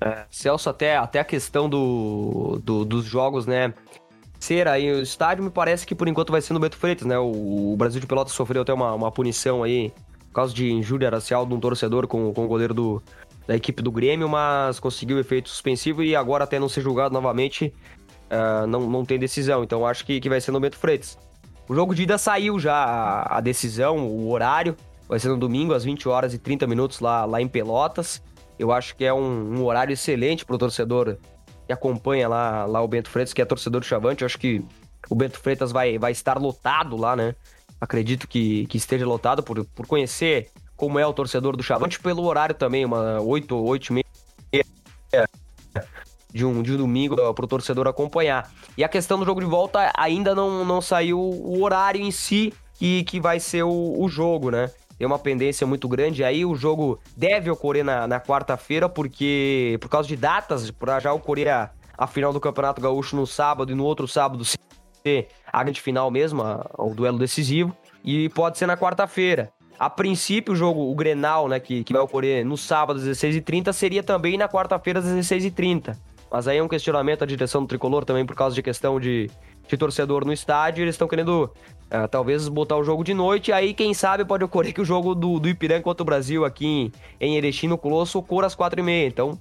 [0.00, 3.74] É, Celso, até, até a questão do, do, dos jogos, né?
[4.38, 7.18] Ser aí o estádio, me parece que por enquanto vai ser no Beto Freitas, né?
[7.18, 9.92] O, o Brasil de Pelotas sofreu até uma, uma punição aí
[10.28, 13.02] por causa de injúria racial de um torcedor com, com o goleiro do,
[13.46, 17.74] da equipe do Grêmio, mas conseguiu efeito suspensivo e agora até não ser julgado novamente,
[18.30, 19.64] uh, não, não tem decisão.
[19.64, 21.18] Então acho que, que vai ser no Bento Freitas.
[21.68, 24.76] O jogo de ida saiu já a, decisão, o horário.
[25.06, 28.22] Vai ser no domingo, às 20 horas e 30 minutos, lá, lá em Pelotas.
[28.58, 31.16] Eu acho que é um, um horário excelente para o torcedor
[31.66, 34.22] que acompanha lá, lá o Bento Freitas, que é torcedor do Chavante.
[34.22, 34.62] Eu acho que
[35.08, 37.34] o Bento Freitas vai, vai estar lotado lá, né?
[37.80, 42.24] Acredito que, que esteja lotado por, por conhecer como é o torcedor do Chavante, pelo
[42.24, 44.04] horário também, uma 8, 8 e meia
[46.32, 48.50] de um, de um domingo para o torcedor acompanhar.
[48.76, 52.52] E a questão do jogo de volta ainda não, não saiu o horário em si
[52.74, 54.70] que, que vai ser o, o jogo, né?
[54.98, 56.24] Tem uma pendência muito grande.
[56.24, 61.12] Aí o jogo deve ocorrer na, na quarta-feira, porque por causa de datas, para já
[61.12, 65.62] ocorrer a, a final do Campeonato Gaúcho no sábado e no outro sábado ser a
[65.62, 67.76] grande final mesmo, a, o duelo decisivo.
[68.04, 69.52] E pode ser na quarta-feira.
[69.78, 73.72] A princípio, o jogo, o Grenal, né, que, que vai ocorrer no sábado às 16h30,
[73.72, 75.96] seria também na quarta-feira às 16h30.
[76.30, 79.30] Mas aí é um questionamento da direção do tricolor também por causa de questão de,
[79.66, 80.82] de torcedor no estádio.
[80.82, 83.50] Eles estão querendo uh, talvez botar o jogo de noite.
[83.50, 86.66] Aí, quem sabe, pode ocorrer que o jogo do, do Ipiranga contra o Brasil aqui
[86.66, 89.06] em, em Erechim, no Colosso, ocorra às quatro e meia.
[89.06, 89.40] Então,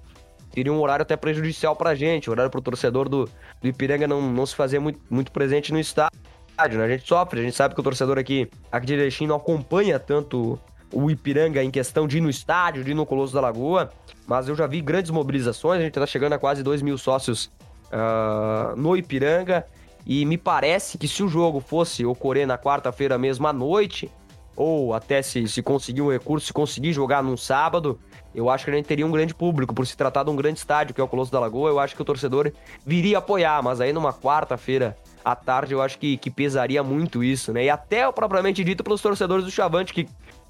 [0.53, 2.29] seria um horário até prejudicial pra gente.
[2.29, 3.29] O horário pro torcedor do,
[3.61, 6.17] do Ipiranga não, não se fazer muito, muito presente no estádio.
[6.57, 6.85] Né?
[6.85, 9.99] A gente sofre, a gente sabe que o torcedor aqui, aqui de Erechim não acompanha
[9.99, 10.57] tanto
[10.91, 13.91] o Ipiranga em questão de ir no estádio, de ir no Colosso da Lagoa,
[14.25, 17.51] mas eu já vi grandes mobilizações, a gente está chegando a quase 2 mil sócios
[17.91, 19.65] uh, no Ipiranga,
[20.05, 24.09] e me parece que se o jogo fosse ocorrer na quarta-feira mesmo à noite,
[24.55, 27.99] ou até se, se conseguir um recurso, se conseguir jogar num sábado,
[28.33, 30.59] eu acho que a gente teria um grande público, por se tratar de um grande
[30.59, 32.51] estádio, que é o Colosso da Lagoa, eu acho que o torcedor
[32.85, 37.51] viria apoiar, mas aí numa quarta-feira à tarde eu acho que, que pesaria muito isso,
[37.51, 37.65] né?
[37.65, 40.07] E até propriamente dito pelos torcedores do Chavante, que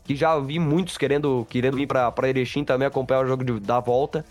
[0.07, 3.81] que já vi muitos querendo, querendo vir para Erechim também acompanhar o jogo de, da
[3.81, 4.25] volta.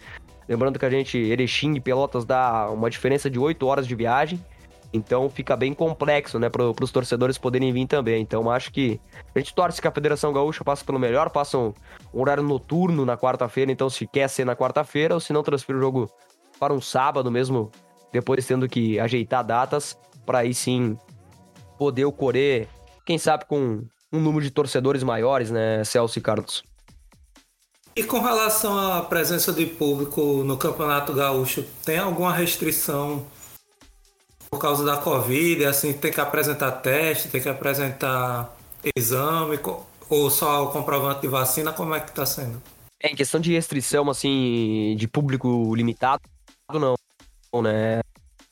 [0.48, 4.42] Lembrando que a gente, Erechim e Pelotas dá uma diferença de 8 horas de viagem.
[4.90, 8.22] Então fica bem complexo, né, para os torcedores poderem vir também.
[8.22, 8.98] Então acho que
[9.34, 11.74] a gente torce que a Federação Gaúcha passe pelo melhor, passa um,
[12.14, 15.76] um horário noturno na quarta-feira, então se quer ser na quarta-feira, ou se não transfere
[15.76, 16.10] o jogo
[16.58, 17.70] para um sábado mesmo,
[18.10, 20.96] depois tendo que ajeitar datas, para aí sim
[21.76, 22.68] poder ocorrer,
[23.04, 26.62] quem sabe com um número de torcedores maiores, né, Celso e Carlos?
[27.94, 33.26] E com relação à presença de público no Campeonato Gaúcho, tem alguma restrição
[34.50, 35.64] por causa da Covid?
[35.64, 38.54] Assim, tem que apresentar teste, tem que apresentar
[38.94, 39.58] exame?
[40.10, 42.62] Ou só o comprovante de vacina, como é que tá sendo?
[43.02, 46.22] É, em questão de restrição, assim, de público limitado,
[46.72, 46.96] não,
[47.62, 48.00] né?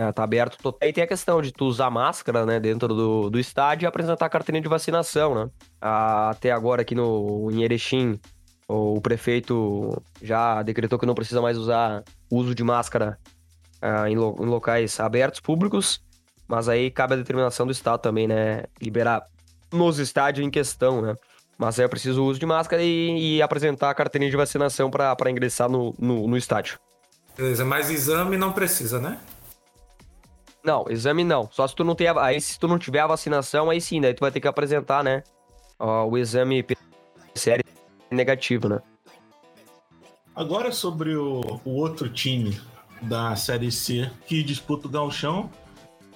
[0.05, 0.77] É, tá aberto.
[0.83, 4.27] E tem a questão de tu usar máscara, né, dentro do, do estádio e apresentar
[4.27, 5.51] a carteirinha de vacinação, né?
[5.81, 8.21] Até agora aqui no, em Erechim,
[8.69, 13.19] o prefeito já decretou que não precisa mais usar uso de máscara
[13.83, 16.03] uh, em, lo, em, locais abertos, públicos,
[16.47, 18.65] mas aí cabe a determinação do Estado também, né?
[18.81, 19.25] Liberar
[19.73, 21.15] nos estádios em questão, né?
[21.57, 24.91] Mas aí é preciso o uso de máscara e, e apresentar a carteirinha de vacinação
[24.91, 26.79] para ingressar no, no, no estádio.
[27.37, 29.19] Beleza, mas exame não precisa, né?
[30.65, 31.49] Não, exame não.
[31.53, 32.25] Só se tu não tem a...
[32.25, 35.05] aí se tu não tiver a vacinação, aí sim, daí tu vai ter que apresentar,
[35.05, 35.23] né?
[35.79, 37.63] Ó, o exame PCR
[38.11, 38.81] negativo, né?
[40.35, 42.59] Agora sobre o, o outro time
[43.03, 45.51] da Série C que disputa o Galchão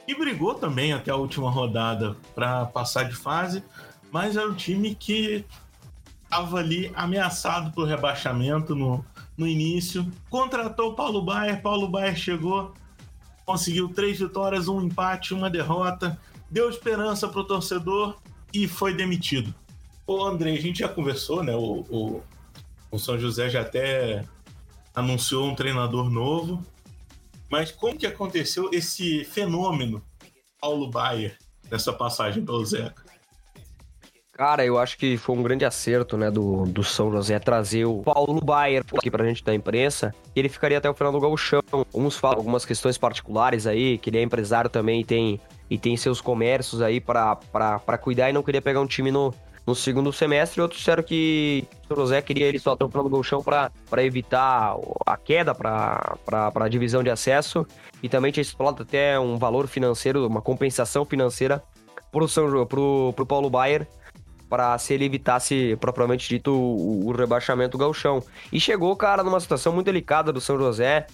[0.07, 3.63] e brigou também até a última rodada para passar de fase,
[4.11, 5.45] mas era o time que
[6.25, 9.05] estava ali ameaçado pelo rebaixamento no,
[9.37, 10.11] no início.
[10.31, 12.73] Contratou o Paulo Baier, Paulo Baier chegou,
[13.49, 18.19] conseguiu três vitórias, um empate, uma derrota, deu esperança para o torcedor
[18.53, 19.55] e foi demitido.
[20.07, 21.57] Ô André, a gente já conversou, né?
[21.57, 22.23] O, o,
[22.91, 24.23] o São José já até
[24.95, 26.63] anunciou um treinador novo,
[27.51, 30.05] mas como que aconteceu esse fenômeno
[30.61, 31.39] Paulo Baier
[31.71, 33.03] nessa passagem pelo Zeca?
[34.39, 38.05] Cara, eu acho que foi um grande acerto, né, do, do São José trazer o
[38.05, 40.15] Paulo Baier aqui pra gente da imprensa.
[40.33, 41.61] Ele ficaria até o final do gauchão.
[41.93, 45.97] Uns falam algumas questões particulares aí, que ele é empresário também e tem, e tem
[45.97, 49.35] seus comércios aí para cuidar e não queria pegar um time no,
[49.67, 50.61] no segundo semestre.
[50.61, 53.73] Outros disseram que o São José queria ele só até o final do gauchão para
[54.05, 57.67] evitar a queda para a divisão de acesso.
[58.01, 61.61] E também tinha explorado até um valor financeiro, uma compensação financeira
[62.13, 63.85] pro, São, pro, pro Paulo Baier
[64.49, 68.23] para se ele evitasse, propriamente dito, o, o rebaixamento galchão.
[68.53, 71.07] E chegou, cara, numa situação muito delicada do São José.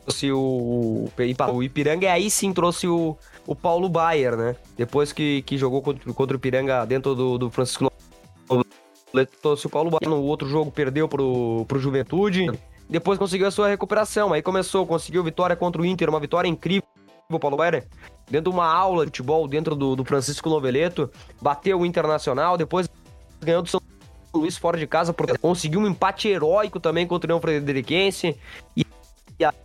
[0.04, 1.08] trouxe o,
[1.52, 4.56] o Ipiranga e aí sim trouxe o, o Paulo Baier, né?
[4.76, 7.92] Depois que, que jogou contra, contra o Ipiranga dentro do, do Francisco
[9.40, 10.08] trouxe o Paulo Baier.
[10.08, 12.50] No outro jogo perdeu pro, pro Juventude.
[12.88, 14.32] Depois conseguiu a sua recuperação.
[14.32, 16.86] Aí começou, conseguiu vitória contra o Inter, uma vitória incrível.
[17.40, 17.86] Paulo Baier,
[18.30, 21.10] dentro de uma aula de futebol dentro do, do Francisco Noveleto,
[21.40, 22.86] bateu o Internacional, depois
[23.40, 23.80] ganhou do São
[24.34, 28.36] Luís fora de casa, conseguiu um empate heróico também contra o União Frederiquense.
[28.76, 28.84] E
[29.42, 29.56] até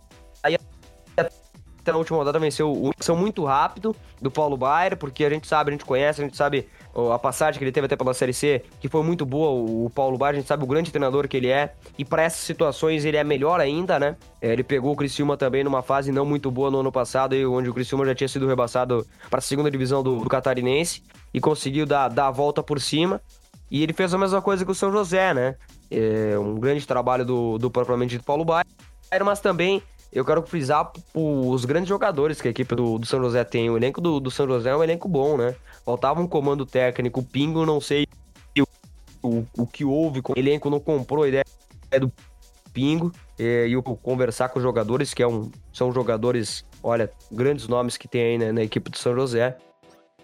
[1.92, 5.70] na última rodada venceu o venceu muito rápido do Paulo Baier, porque a gente sabe,
[5.70, 6.68] a gente conhece, a gente sabe
[7.12, 10.18] a passagem que ele teve até pela Série C, que foi muito boa, o Paulo
[10.18, 13.16] Baier, a gente sabe o grande treinador que ele é, e para essas situações ele
[13.16, 14.16] é melhor ainda, né?
[14.40, 17.68] É, ele pegou o Criciúma também numa fase não muito boa no ano passado, onde
[17.68, 21.86] o Criciúma já tinha sido rebaçado para a segunda divisão do, do, Catarinense, e conseguiu
[21.86, 23.20] dar, dar a volta por cima,
[23.70, 25.54] e ele fez a mesma coisa que o São José, né?
[25.90, 28.66] É um grande trabalho do, do propriamente do Paulo Baier,
[29.24, 33.44] mas também eu quero frisar os grandes jogadores que a equipe do, do São José
[33.44, 33.68] tem.
[33.68, 35.54] O elenco do, do, São José é um elenco bom, né?
[35.84, 37.20] Faltava um comando técnico.
[37.20, 38.06] O Pingo, não sei
[39.22, 40.20] o, o, que houve.
[40.20, 41.44] O elenco não comprou a ideia
[42.00, 42.10] do
[42.72, 43.12] Pingo.
[43.38, 47.96] E, e o conversar com os jogadores, que é um, são jogadores, olha, grandes nomes
[47.96, 49.56] que tem aí né, na equipe do São José.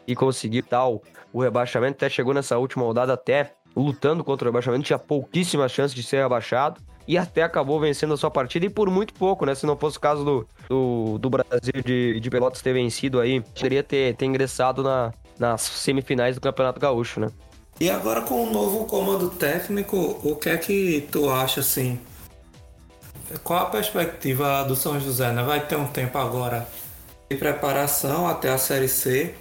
[0.06, 1.96] E conseguir tal o rebaixamento.
[1.96, 4.84] Até chegou nessa última rodada, até lutando contra o rebaixamento.
[4.84, 8.88] Tinha pouquíssima chance de ser rebaixado e até acabou vencendo a sua partida e por
[8.90, 9.54] muito pouco, né?
[9.54, 13.40] Se não fosse o caso do, do, do Brasil de, de Pelotas ter vencido aí,
[13.40, 17.28] poderia ter, ter ingressado na, nas semifinais do Campeonato Gaúcho, né?
[17.80, 21.98] E agora com o novo comando técnico, o que é que tu acha assim?
[23.42, 25.42] Qual a perspectiva do São José, né?
[25.42, 26.66] Vai ter um tempo agora
[27.28, 29.34] de preparação até a Série C.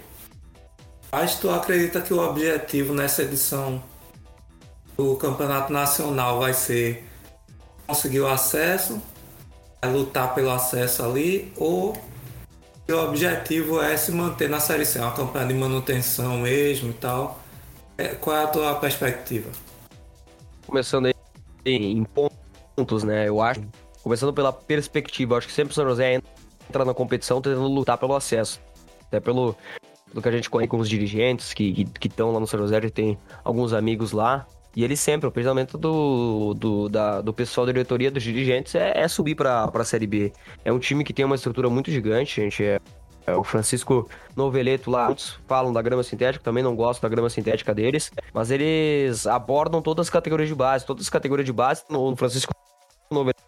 [1.12, 3.80] Mas tu acredita que o objetivo nessa edição
[4.96, 7.04] do Campeonato Nacional vai ser
[7.86, 9.00] conseguir o acesso,
[9.80, 11.96] é lutar pelo acesso ali, ou
[12.88, 16.94] o objetivo é se manter na Série C, é uma campanha de manutenção mesmo e
[16.94, 17.40] tal.
[17.96, 19.50] É, qual é a tua perspectiva?
[20.66, 21.14] Começando aí
[21.64, 23.28] em pontos, né?
[23.28, 23.62] Eu acho.
[24.02, 26.20] Começando pela perspectiva, acho que sempre o São José
[26.68, 28.60] entra na competição tentando lutar pelo acesso.
[29.06, 29.56] Até pelo,
[30.08, 33.18] pelo que a gente conhece com os dirigentes que estão lá no São José, tem
[33.42, 34.46] alguns amigos lá.
[34.76, 38.92] E ele sempre, o pensamento do, do, da, do pessoal da diretoria, dos dirigentes, é,
[39.02, 40.32] é subir para a Série B.
[40.64, 42.64] É um time que tem uma estrutura muito gigante, gente.
[42.64, 42.80] É,
[43.26, 47.30] é, o Francisco Noveleto lá, muitos falam da grama sintética, também não gosto da grama
[47.30, 51.84] sintética deles, mas eles abordam todas as categorias de base, todas as categorias de base
[51.88, 52.52] no Francisco
[53.10, 53.42] Noveleto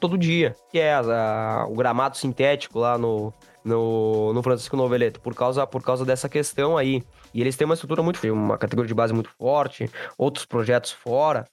[0.00, 3.32] todo dia, que é a, o gramado sintético lá no,
[3.64, 7.02] no, no Francisco Noveleto, por causa, por causa dessa questão aí.
[7.32, 11.46] E eles têm uma estrutura muito uma categoria de base muito forte, outros projetos fora.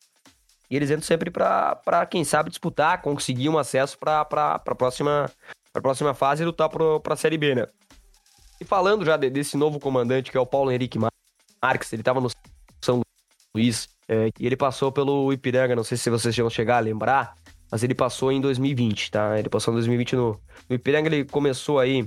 [0.69, 5.31] E eles entram sempre para, quem sabe, disputar, conseguir um acesso para a próxima,
[5.73, 7.67] próxima fase e lutar para a Série B, né?
[8.61, 10.99] E falando já de, desse novo comandante, que é o Paulo Henrique
[11.61, 12.29] Marques, ele estava no
[12.81, 13.01] São
[13.55, 17.35] Luís, é, e ele passou pelo Ipiranga, não sei se vocês vão chegar a lembrar,
[17.71, 19.37] mas ele passou em 2020, tá?
[19.37, 22.03] Ele passou em 2020 no, no Ipiranga, ele começou aí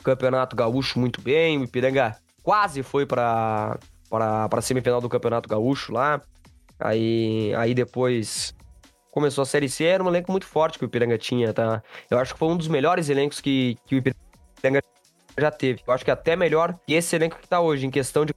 [0.00, 3.78] o Campeonato Gaúcho muito bem, o Ipiranga quase foi para
[4.08, 6.20] para semifinal do Campeonato Gaúcho lá.
[6.80, 8.54] Aí, aí depois
[9.10, 11.82] começou a Série C, era um elenco muito forte que o Ipiranga tinha, tá?
[12.10, 14.82] Eu acho que foi um dos melhores elencos que, que o Ipiranga
[15.36, 15.82] já teve.
[15.86, 18.32] Eu acho que até melhor que esse elenco que tá hoje, em questão de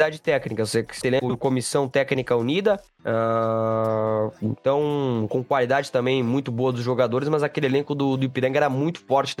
[0.00, 0.64] qualidade técnica.
[0.64, 7.42] Você elenco comissão técnica unida, uh, então com qualidade também muito boa dos jogadores, mas
[7.42, 9.36] aquele elenco do, do Ipiranga era muito forte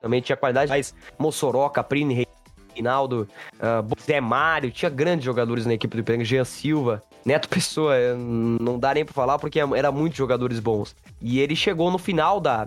[0.00, 2.26] também tinha qualidade mais Mossoró, Caprini,
[2.74, 7.94] Reinaldo, uh, Zé Mário, tinha grandes jogadores na equipe do Ipiranga, Jean Silva, Neto Pessoa,
[8.16, 10.96] não dá nem pra falar porque era muitos jogadores bons.
[11.20, 12.66] E ele chegou no final da,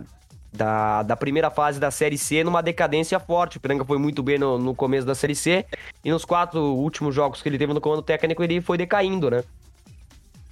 [0.56, 3.58] da, da primeira fase da Série C numa decadência forte.
[3.58, 5.66] O Ipiranga foi muito bem no, no começo da Série C
[6.04, 9.44] e nos quatro últimos jogos que ele teve no comando técnico ele foi decaindo, né?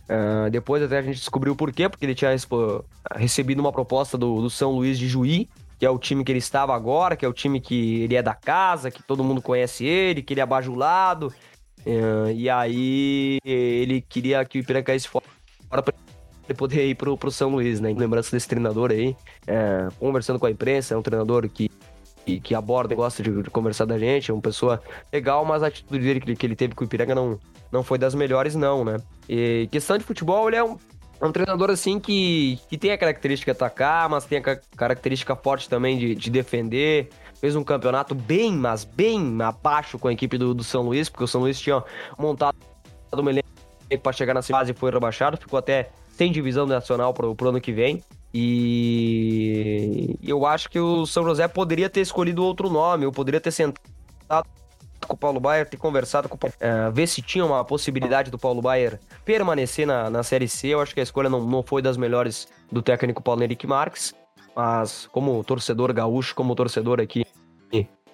[0.03, 2.35] Uh, depois até a gente descobriu o porquê, porque ele tinha
[3.15, 5.49] recebido uma proposta do, do São Luís de Juí,
[5.79, 8.21] que é o time que ele estava agora, que é o time que ele é
[8.21, 11.33] da casa, que todo mundo conhece ele, que ele é bajulado.
[11.85, 15.25] Uh, e aí ele queria que o Ipiranga caísse fora
[15.69, 15.93] para
[16.47, 17.93] ele poder ir pro, pro São Luís, né?
[17.95, 19.15] Lembrança desse treinador aí,
[19.47, 21.69] é, conversando com a imprensa, é um treinador que,
[22.25, 24.81] que, que aborda, gosta de, de, conversar da gente, é uma pessoa
[25.11, 27.39] legal, mas a atitude dele que, que ele teve com o Ipiranga não,
[27.71, 28.97] não foi das melhores, não, né?
[29.27, 30.77] E questão de futebol, ele é um,
[31.21, 35.35] é um treinador assim que, que tem a característica de atacar, mas tem a característica
[35.35, 37.09] forte também de, de defender.
[37.39, 41.23] Fez um campeonato bem, mas bem abaixo com a equipe do, do São Luís, porque
[41.23, 41.83] o São Luís tinha
[42.17, 42.55] montado
[43.13, 43.47] uma elenco
[44.01, 47.59] para chegar na fase e foi rebaixado, ficou até sem divisão nacional para o ano
[47.59, 48.01] que vem.
[48.33, 53.51] E eu acho que o São José poderia ter escolhido outro nome, ou poderia ter
[53.51, 54.47] sentado
[55.07, 58.31] com o Paulo Baier, ter conversado com o Paulo, uh, ver se tinha uma possibilidade
[58.31, 60.69] do Paulo Baier permanecer na, na Série C.
[60.69, 64.15] Eu acho que a escolha não, não foi das melhores do técnico Paulo Henrique Marques,
[64.55, 67.25] mas como torcedor gaúcho, como torcedor aqui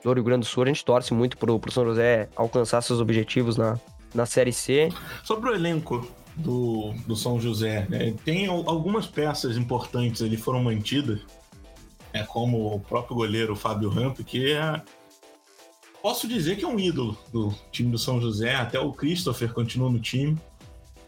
[0.03, 2.99] do Rio Grande do Sul, a gente torce muito pro, pro São José alcançar seus
[2.99, 3.77] objetivos na,
[4.13, 4.89] na Série C.
[5.23, 6.07] Sobre o elenco
[6.39, 8.13] do, do São José, né?
[8.23, 11.19] tem algumas peças importantes ali foram mantidas,
[12.13, 14.81] é, como o próprio goleiro Fábio Ramp, que é
[16.01, 19.89] posso dizer que é um ídolo do time do São José, até o Christopher continua
[19.89, 20.37] no time.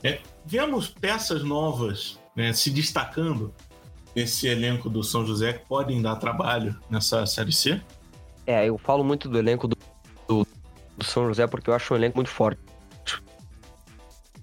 [0.04, 3.54] É, vemos peças novas né, se destacando
[4.16, 7.82] nesse elenco do São José que podem dar trabalho nessa Série C?
[8.46, 9.78] É, eu falo muito do elenco do,
[10.28, 10.46] do,
[10.98, 12.62] do São José porque eu acho um elenco muito forte.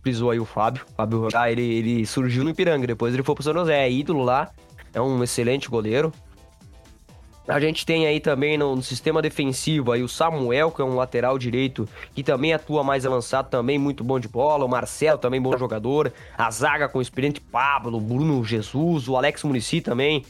[0.02, 0.84] Frisou aí o Fábio.
[0.96, 4.22] Fábio, ah, ele, ele surgiu no Ipiranga, depois ele foi pro São José, é ídolo
[4.22, 4.50] lá,
[4.92, 6.12] é um excelente goleiro.
[7.48, 10.94] A gente tem aí também no, no, sistema defensivo aí o Samuel, que é um
[10.94, 14.66] lateral direito, que também atua mais avançado, também muito bom de bola.
[14.66, 16.12] O Marcelo, também bom jogador.
[16.36, 20.26] A zaga com o experiente Pablo, Bruno Jesus, o Alex Murici também.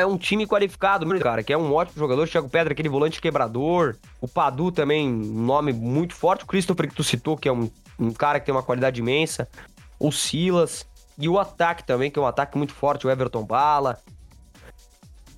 [0.00, 2.28] É um time qualificado, cara, que é um ótimo jogador.
[2.28, 3.96] Thiago Pedra, aquele volante quebrador.
[4.20, 6.44] O Padu também, um nome muito forte.
[6.44, 9.48] O Christopher, que tu citou, que é um, um cara que tem uma qualidade imensa.
[9.98, 10.86] O Silas.
[11.18, 13.06] E o ataque também, que é um ataque muito forte.
[13.06, 13.98] O Everton Bala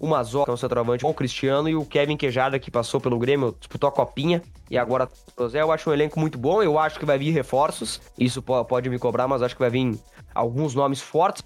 [0.02, 3.16] o Mazoca, que é um centroavante, o Cristiano e o Kevin Quejada, que passou pelo
[3.20, 5.08] Grêmio, disputou a copinha e agora
[5.38, 5.62] José.
[5.62, 8.98] Eu acho um elenco muito bom, eu acho que vai vir reforços, isso pode me
[8.98, 9.96] cobrar, mas acho que vai vir
[10.34, 11.44] alguns nomes fortes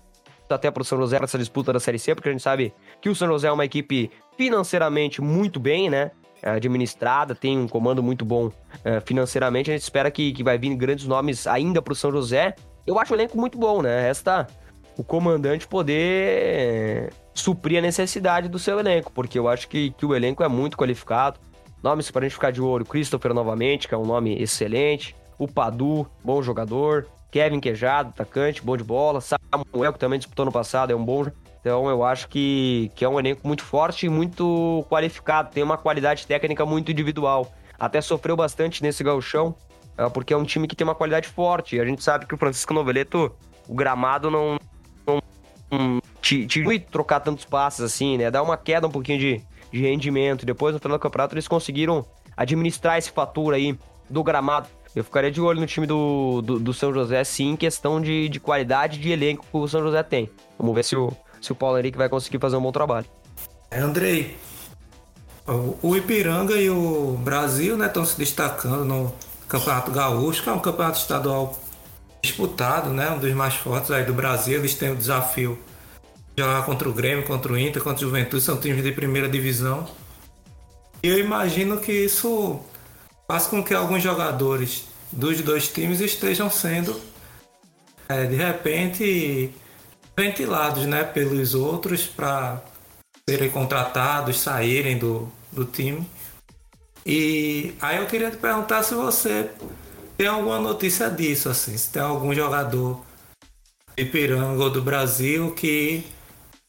[0.54, 3.08] até para o São José essa disputa da Série C, porque a gente sabe que
[3.08, 6.10] o São José é uma equipe financeiramente muito bem, né?
[6.42, 8.50] É administrada, tem um comando muito bom
[8.84, 9.70] é, financeiramente.
[9.70, 12.54] A gente espera que, que vai vir grandes nomes ainda para o São José.
[12.86, 14.02] Eu acho o elenco muito bom, né?
[14.02, 14.46] Resta
[14.96, 20.14] o comandante poder suprir a necessidade do seu elenco, porque eu acho que, que o
[20.14, 21.38] elenco é muito qualificado.
[21.82, 25.14] Nomes para a gente ficar de olho: Christopher novamente, que é um nome excelente.
[25.38, 27.06] O Padu, bom jogador.
[27.30, 29.20] Kevin Quejado, atacante, bom de bola.
[29.50, 31.26] Samuel, que também disputou no passado, é um bom.
[31.60, 35.76] Então eu acho que, que é um elenco muito forte e muito qualificado, tem uma
[35.76, 37.52] qualidade técnica muito individual.
[37.78, 39.54] até sofreu bastante nesse gauchão,
[39.98, 41.80] uh, porque é um time que tem uma qualidade forte.
[41.80, 43.34] A gente sabe que o Francisco Noveleto,
[43.68, 44.58] o gramado não,
[45.06, 45.20] não,
[45.70, 48.30] não te, te trocar tantos passes assim, né?
[48.30, 49.42] Dá uma queda um pouquinho de,
[49.72, 50.46] de rendimento.
[50.46, 53.76] Depois, no final do campeonato, eles conseguiram administrar esse fator aí
[54.08, 54.68] do gramado.
[54.96, 58.30] Eu ficaria de olho no time do, do, do, São José, sim, em questão de,
[58.30, 60.30] de qualidade de elenco que o São José tem.
[60.58, 63.04] Vamos ver se o, se o Paulo Henrique vai conseguir fazer um bom trabalho.
[63.70, 64.38] É, Andrei,
[65.82, 69.12] o Ipiranga e o Brasil estão né, se destacando no
[69.46, 71.60] Campeonato Gaúcho, que é um campeonato estadual
[72.22, 74.58] disputado, né, um dos mais fortes aí do Brasil.
[74.58, 75.58] Eles têm o desafio
[76.34, 79.28] de jogar contra o Grêmio, contra o Inter, contra o Juventude, são times de primeira
[79.28, 79.86] divisão.
[81.02, 82.58] E eu imagino que isso
[83.26, 87.00] faz com que alguns jogadores dos dois times estejam sendo,
[88.08, 89.52] é, de repente,
[90.16, 92.62] ventilados né, pelos outros para
[93.28, 96.08] serem contratados, saírem do, do time.
[97.04, 99.50] E aí eu queria te perguntar se você
[100.16, 103.04] tem alguma notícia disso, assim, se tem algum jogador
[103.96, 106.04] de Piranga ou do Brasil que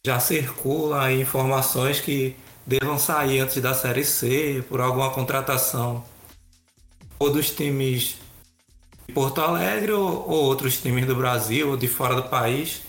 [0.05, 2.35] já circula informações que
[2.65, 6.03] devam sair antes da Série C por alguma contratação
[7.19, 8.17] ou dos times
[9.07, 12.81] de Porto Alegre ou, ou outros times do Brasil ou de fora do país.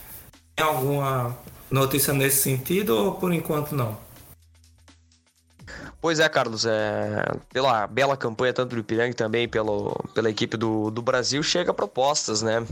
[0.54, 1.36] Tem alguma
[1.70, 3.96] notícia nesse sentido ou por enquanto não?
[6.00, 10.92] Pois é, Carlos, é, pela bela campanha tanto do Ipiranga também pelo, pela equipe do,
[10.92, 12.64] do Brasil, chega propostas, né?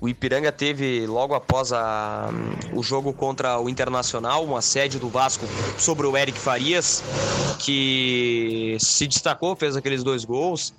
[0.00, 2.30] O Ipiranga teve, logo após a,
[2.72, 5.44] o jogo contra o Internacional, uma sede do Vasco
[5.76, 7.02] sobre o Eric Farias,
[7.58, 10.72] que se destacou, fez aqueles dois gols.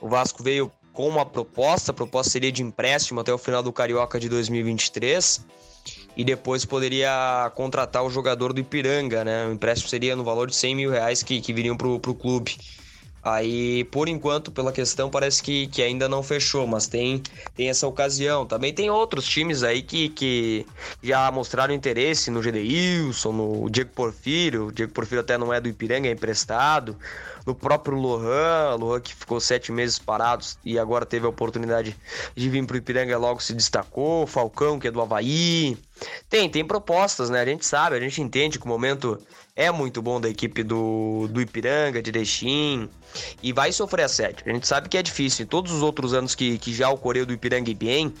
[0.00, 3.72] O Vasco veio com uma proposta, a proposta seria de empréstimo até o final do
[3.72, 5.46] Carioca de 2023
[6.16, 9.46] e depois poderia contratar o jogador do Ipiranga, né?
[9.46, 12.56] O empréstimo seria no valor de 100 mil reais que, que viriam pro, pro clube.
[13.22, 17.22] Aí, por enquanto, pela questão, parece que, que ainda não fechou, mas tem,
[17.54, 18.46] tem essa ocasião.
[18.46, 20.66] Também tem outros times aí que, que
[21.02, 24.68] já mostraram interesse no Gedeilson, no Diego Porfírio.
[24.68, 26.96] O Diego Porfírio até não é do Ipiranga, é emprestado
[27.48, 31.96] no próprio Lohan, Lohan que ficou sete meses parados e agora teve a oportunidade
[32.36, 35.78] de vir para o Ipiranga logo se destacou, Falcão que é do Havaí.
[36.28, 37.40] Tem, tem propostas, né?
[37.40, 39.18] A gente sabe, a gente entende que o momento
[39.56, 42.86] é muito bom da equipe do, do Ipiranga, de Erechim,
[43.42, 44.44] e vai sofrer assédio.
[44.46, 45.46] A gente sabe que é difícil.
[45.46, 48.12] Em todos os outros anos que, que já ocorreu do Ipiranga e bem,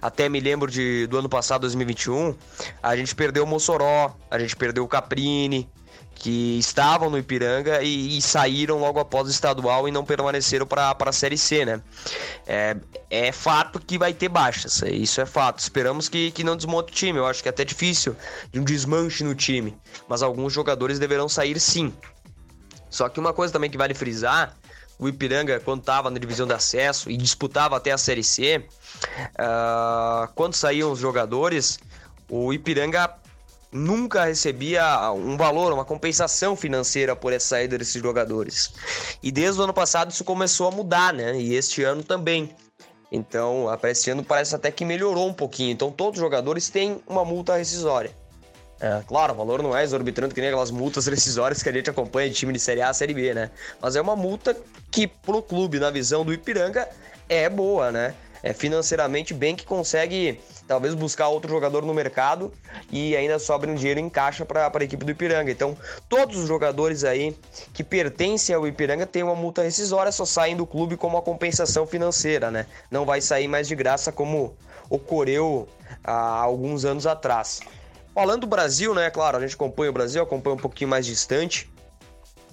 [0.00, 2.36] até me lembro de, do ano passado, 2021,
[2.80, 5.68] a gente perdeu o Mossoró, a gente perdeu o Caprini,
[6.16, 10.96] que estavam no Ipiranga e, e, saíram logo após o estadual e não permaneceram para
[10.98, 11.80] a Série C, né?
[12.46, 12.76] É,
[13.10, 15.58] é, fato que vai ter baixas, é, isso é fato.
[15.58, 18.16] Esperamos que, que não desmonte o time, eu acho que é até difícil
[18.50, 19.76] de um desmanche no time,
[20.08, 21.92] mas alguns jogadores deverão sair sim.
[22.88, 24.56] Só que uma coisa também que vale frisar,
[24.98, 28.66] o Ipiranga, quando estava na divisão de acesso e disputava até a Série C,
[29.38, 31.78] uh, quando saíam os jogadores,
[32.26, 33.14] o Ipiranga
[33.72, 38.72] nunca recebia um valor, uma compensação financeira por essa saída desses jogadores.
[39.22, 41.38] E desde o ano passado isso começou a mudar, né?
[41.38, 42.54] E este ano também.
[43.10, 45.70] Então, esse ano parece até que melhorou um pouquinho.
[45.70, 48.10] Então, todos os jogadores têm uma multa rescisória.
[48.78, 51.88] É, claro, o valor não é exorbitante que nem aquelas multas rescisórias que a gente
[51.88, 53.50] acompanha de time de Série A, Série B, né?
[53.80, 54.56] Mas é uma multa
[54.90, 56.86] que pro clube, na visão do Ipiranga,
[57.28, 58.14] é boa, né?
[58.42, 62.52] É financeiramente bem que consegue talvez buscar outro jogador no mercado
[62.90, 65.50] e ainda sobra um dinheiro em caixa para a equipe do Ipiranga.
[65.50, 65.76] Então,
[66.08, 67.36] todos os jogadores aí
[67.72, 71.86] que pertencem ao Ipiranga têm uma multa rescisória, só saem do clube como uma compensação
[71.86, 72.66] financeira, né?
[72.90, 74.56] Não vai sair mais de graça como
[74.90, 75.68] ocorreu
[76.02, 77.60] há alguns anos atrás.
[78.14, 79.10] Falando do Brasil, né?
[79.10, 81.70] Claro, a gente acompanha o Brasil, acompanha um pouquinho mais distante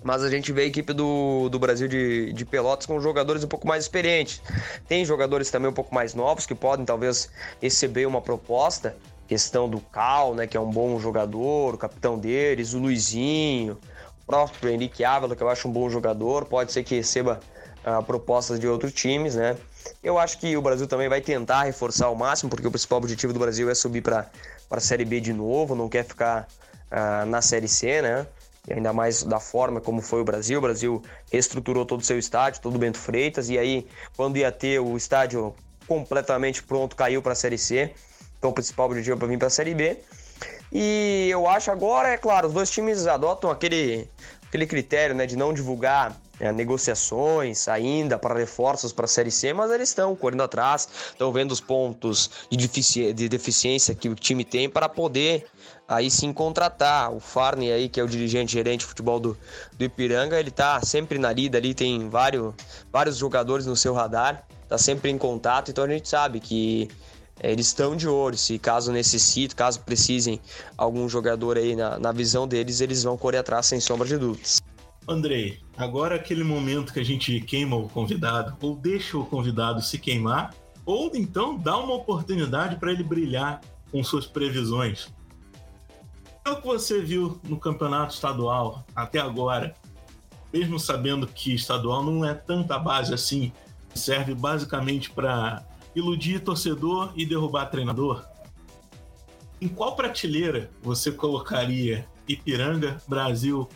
[0.04, 3.48] mas a gente vê a equipe do, do Brasil de, de Pelotas com jogadores um
[3.48, 4.42] pouco mais experientes.
[4.88, 7.30] Tem jogadores também um pouco mais novos que podem talvez
[7.62, 8.96] receber uma proposta.
[9.28, 13.78] Questão do Cal, né, que é um bom jogador, o capitão deles, o Luizinho,
[14.22, 17.40] o próprio Henrique Ávila, que eu acho um bom jogador, pode ser que receba
[17.86, 19.56] uh, propostas de outros times, né?
[20.04, 23.34] Eu acho que o Brasil também vai tentar reforçar ao máximo, porque o principal objetivo
[23.34, 24.30] do Brasil é subir para
[24.70, 26.48] a Série B de novo, não quer ficar
[26.92, 28.28] uh, na Série C, né?
[28.68, 30.60] E ainda mais da forma como foi o Brasil.
[30.60, 31.02] O Brasil
[31.32, 34.96] reestruturou todo o seu estádio, todo o Bento Freitas, e aí, quando ia ter o
[34.96, 35.54] estádio
[35.88, 37.92] completamente pronto, caiu para a Série C.
[38.38, 39.98] Então, o principal objetivo é para vir para a Série B.
[40.72, 44.10] E eu acho agora, é claro, os dois times adotam aquele,
[44.48, 49.54] aquele critério né, de não divulgar é, negociações ainda para reforços para a Série C,
[49.54, 54.16] mas eles estão correndo atrás, estão vendo os pontos de, defici de deficiência que o
[54.16, 55.46] time tem para poder
[55.88, 57.14] aí sim contratar.
[57.14, 59.38] O Farney aí, que é o dirigente gerente de futebol do,
[59.78, 62.54] do Ipiranga, ele tá sempre na lida ali, tem vários,
[62.92, 66.90] vários jogadores no seu radar, tá sempre em contato, então a gente sabe que
[67.40, 68.38] é, eles estão de olho.
[68.38, 70.40] Se caso necessite, caso precisem
[70.78, 74.62] algum jogador aí na, na visão deles, eles vão correr atrás sem sombra de dúvidas.
[75.08, 80.00] Andrei, agora aquele momento que a gente queima o convidado, ou deixa o convidado se
[80.00, 80.56] queimar,
[80.86, 83.60] ou então dá uma oportunidade para ele brilhar
[83.92, 85.13] com suas previsões.
[86.46, 89.74] O que você viu no campeonato estadual até agora,
[90.52, 93.54] mesmo sabendo que estadual não é tanta base assim,
[93.96, 95.66] serve basicamente para
[95.96, 98.26] iludir torcedor e derrubar treinador?
[99.62, 103.70] Em qual prateleira você colocaria Ipiranga, Brasil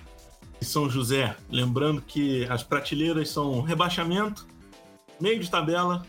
[0.60, 1.38] e São José?
[1.50, 4.46] Lembrando que as prateleiras são rebaixamento,
[5.22, 6.06] meio de tabela,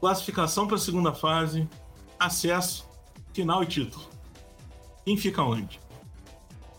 [0.00, 1.68] classificação para a segunda fase,
[2.18, 2.88] acesso,
[3.34, 4.13] final e título.
[5.04, 5.80] Quem fica onde?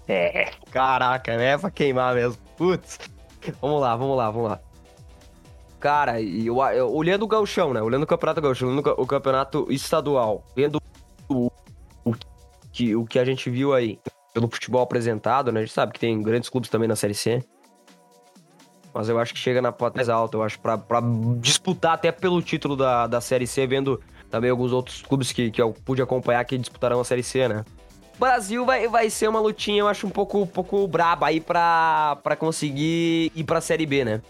[0.08, 2.42] É, caraca, é pra queimar mesmo.
[2.58, 3.00] Putz.
[3.62, 4.60] Vamos lá, vamos lá, vamos lá.
[5.80, 7.82] Cara, eu, eu, olhando o gauchão, né?
[7.82, 10.82] Olhando o campeonato gauchão, olhando o campeonato estadual, vendo
[11.30, 11.52] o,
[12.04, 12.16] o,
[12.72, 14.00] que, o que a gente viu aí
[14.34, 15.60] pelo futebol apresentado, né?
[15.60, 17.44] A gente sabe que tem grandes clubes também na Série C.
[18.94, 21.02] Mas eu acho que chega na porta mais alta, eu acho, pra, pra
[21.40, 25.62] disputar até pelo título da, da Série C, vendo também alguns outros clubes que, que
[25.62, 27.66] eu pude acompanhar que disputarão a Série C, né?
[28.20, 32.18] Brasil vai, vai ser uma lutinha, eu acho, um pouco, um pouco braba aí pra,
[32.24, 34.22] pra conseguir ir pra Série B, né?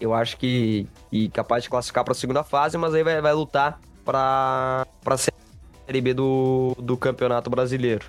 [0.00, 3.34] eu acho que e capaz de classificar para a segunda fase, mas aí vai, vai
[3.34, 8.06] lutar para para Série B do, do Campeonato Brasileiro.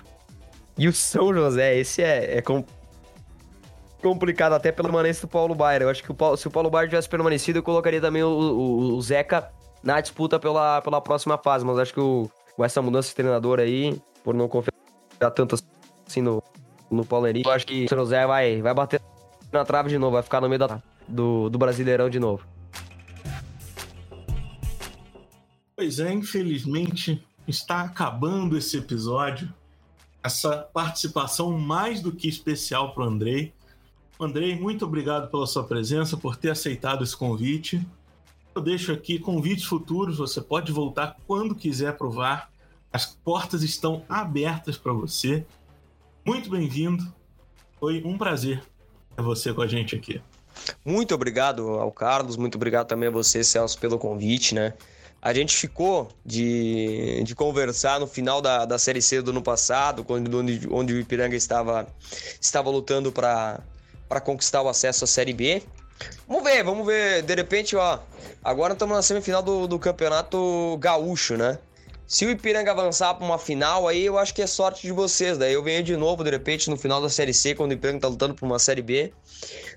[0.76, 2.64] E o São José, esse é, é com,
[4.00, 5.82] complicado até pela permanência do Paulo Baier.
[5.82, 8.28] Eu acho que o Paulo, se o Paulo Baier tivesse permanecido, eu colocaria também o,
[8.28, 9.50] o, o, Zeca
[9.82, 13.60] na disputa pela, pela próxima fase, mas acho que o, com essa mudança de treinador
[13.60, 14.72] aí, por não confiar
[15.34, 15.56] tanto
[16.06, 16.42] assim no,
[16.90, 19.00] no Paulo Henrique, eu acho que o São José vai, vai bater
[19.52, 22.46] na trave de novo, vai ficar no meio da do, do Brasileirão de novo.
[25.76, 29.52] Pois é, infelizmente está acabando esse episódio.
[30.22, 33.52] Essa participação mais do que especial para o Andrei.
[34.20, 37.84] Andrei, muito obrigado pela sua presença, por ter aceitado esse convite.
[38.54, 42.51] Eu deixo aqui convites futuros, você pode voltar quando quiser provar.
[42.92, 45.46] As portas estão abertas para você.
[46.26, 47.02] Muito bem-vindo.
[47.80, 48.62] Foi um prazer
[49.16, 50.20] ter você com a gente aqui.
[50.84, 54.74] Muito obrigado ao Carlos, muito obrigado também a você, Celso, pelo convite, né?
[55.22, 60.04] A gente ficou de, de conversar no final da, da Série C do ano passado,
[60.04, 61.86] quando, onde, onde o Ipiranga estava,
[62.40, 63.62] estava lutando para
[64.22, 65.62] conquistar o acesso à Série B.
[66.28, 67.22] Vamos ver, vamos ver.
[67.22, 68.00] De repente, ó,
[68.44, 71.58] agora estamos na semifinal do, do Campeonato Gaúcho, né?
[72.12, 75.38] Se o Ipiranga avançar para uma final, aí eu acho que é sorte de vocês.
[75.38, 78.00] Daí eu venho de novo, de repente, no final da Série C, quando o Ipiranga
[78.00, 79.10] tá lutando por uma Série B.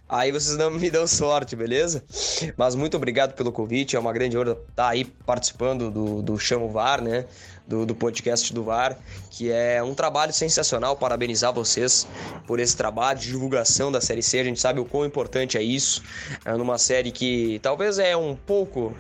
[0.10, 2.04] Aí vocês não me dão sorte, beleza?
[2.58, 3.96] Mas muito obrigado pelo convite.
[3.96, 7.26] É uma grande honra estar aí participando do, do Chamo VAR, né?
[7.66, 9.00] Do, do, podcast do VAR,
[9.32, 10.98] que é um trabalho sensacional.
[10.98, 12.06] Parabenizar vocês
[12.46, 14.42] por esse trabalho de divulgação da Série C.
[14.42, 16.04] A gente sabe o quão importante é isso.
[16.44, 18.94] É numa série que talvez é um pouco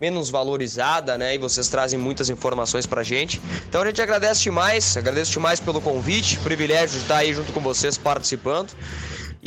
[0.00, 1.34] menos valorizada, né?
[1.34, 3.40] E vocês trazem muitas informações pra gente.
[3.68, 7.60] Então a gente agradece demais, agradeço demais pelo convite, privilégio de estar aí junto com
[7.60, 8.72] vocês participando.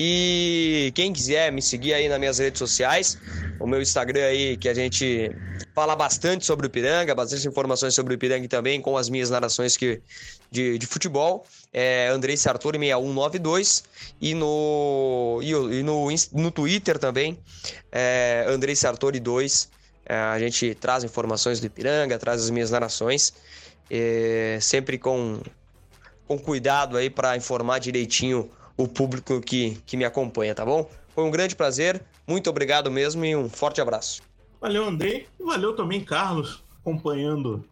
[0.02, 3.18] E quem quiser me seguir aí nas minhas redes sociais,
[3.60, 5.30] o meu Instagram aí, que a gente
[5.76, 9.76] fala bastante sobre o Piranga, bastante informações sobre o Piranga também, com as minhas narrações
[9.76, 10.02] que,
[10.50, 13.84] de, de futebol, é Andrei Sartori 6192
[14.22, 17.38] e no, e, no, no Twitter também,
[17.92, 19.79] é Andrei Sartori 2.
[20.10, 23.32] É, a gente traz informações do Ipiranga, traz as minhas narrações,
[23.88, 25.40] é, sempre com,
[26.28, 30.90] com cuidado aí para informar direitinho o público que, que me acompanha, tá bom?
[31.10, 34.24] Foi um grande prazer, muito obrigado mesmo e um forte abraço.
[34.60, 37.64] Valeu, Andrei, e valeu também, Carlos, acompanhando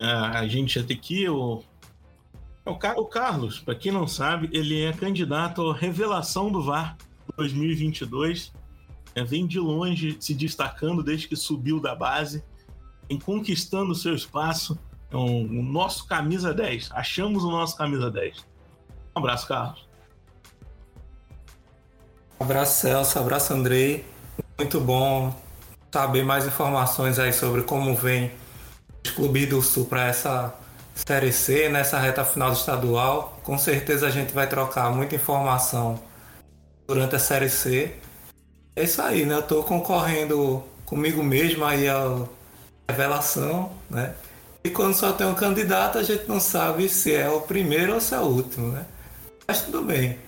[0.00, 1.28] uh, a gente até aqui.
[1.28, 1.62] O,
[2.64, 6.96] o, o Carlos, para quem não sabe, ele é candidato à revelação do VAR
[7.36, 8.52] 2022.
[9.14, 12.42] É, vem de longe se destacando desde que subiu da base,
[13.08, 14.78] em conquistando o seu espaço.
[15.10, 16.90] É um, o nosso camisa 10.
[16.92, 18.38] Achamos o nosso camisa 10.
[19.14, 19.86] Um abraço, Carlos.
[22.40, 23.18] Abraço, Celso.
[23.18, 24.04] Abraço, Andrei.
[24.58, 25.34] Muito bom
[25.92, 28.32] saber mais informações aí sobre como vem
[29.04, 30.54] os clubes do Sul para essa
[30.94, 33.38] Série C, nessa reta final do estadual.
[33.42, 36.00] Com certeza a gente vai trocar muita informação
[36.86, 37.94] durante a Série C.
[38.74, 39.34] É isso aí, né?
[39.34, 42.26] Eu tô concorrendo comigo mesmo aí a
[42.88, 44.14] revelação, né?
[44.64, 48.00] E quando só tem um candidato, a gente não sabe se é o primeiro ou
[48.00, 48.86] se é o último, né?
[49.46, 50.18] Mas tudo bem.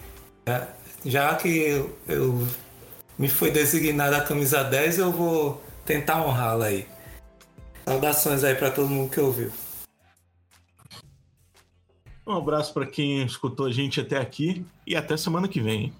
[0.45, 0.67] É,
[1.07, 2.47] já que eu
[3.17, 6.87] me foi designada a camisa 10, eu vou tentar honrá-la aí.
[7.87, 9.53] Saudações aí para todo mundo que ouviu.
[12.27, 15.93] Um abraço para quem escutou a gente até aqui e até semana que vem.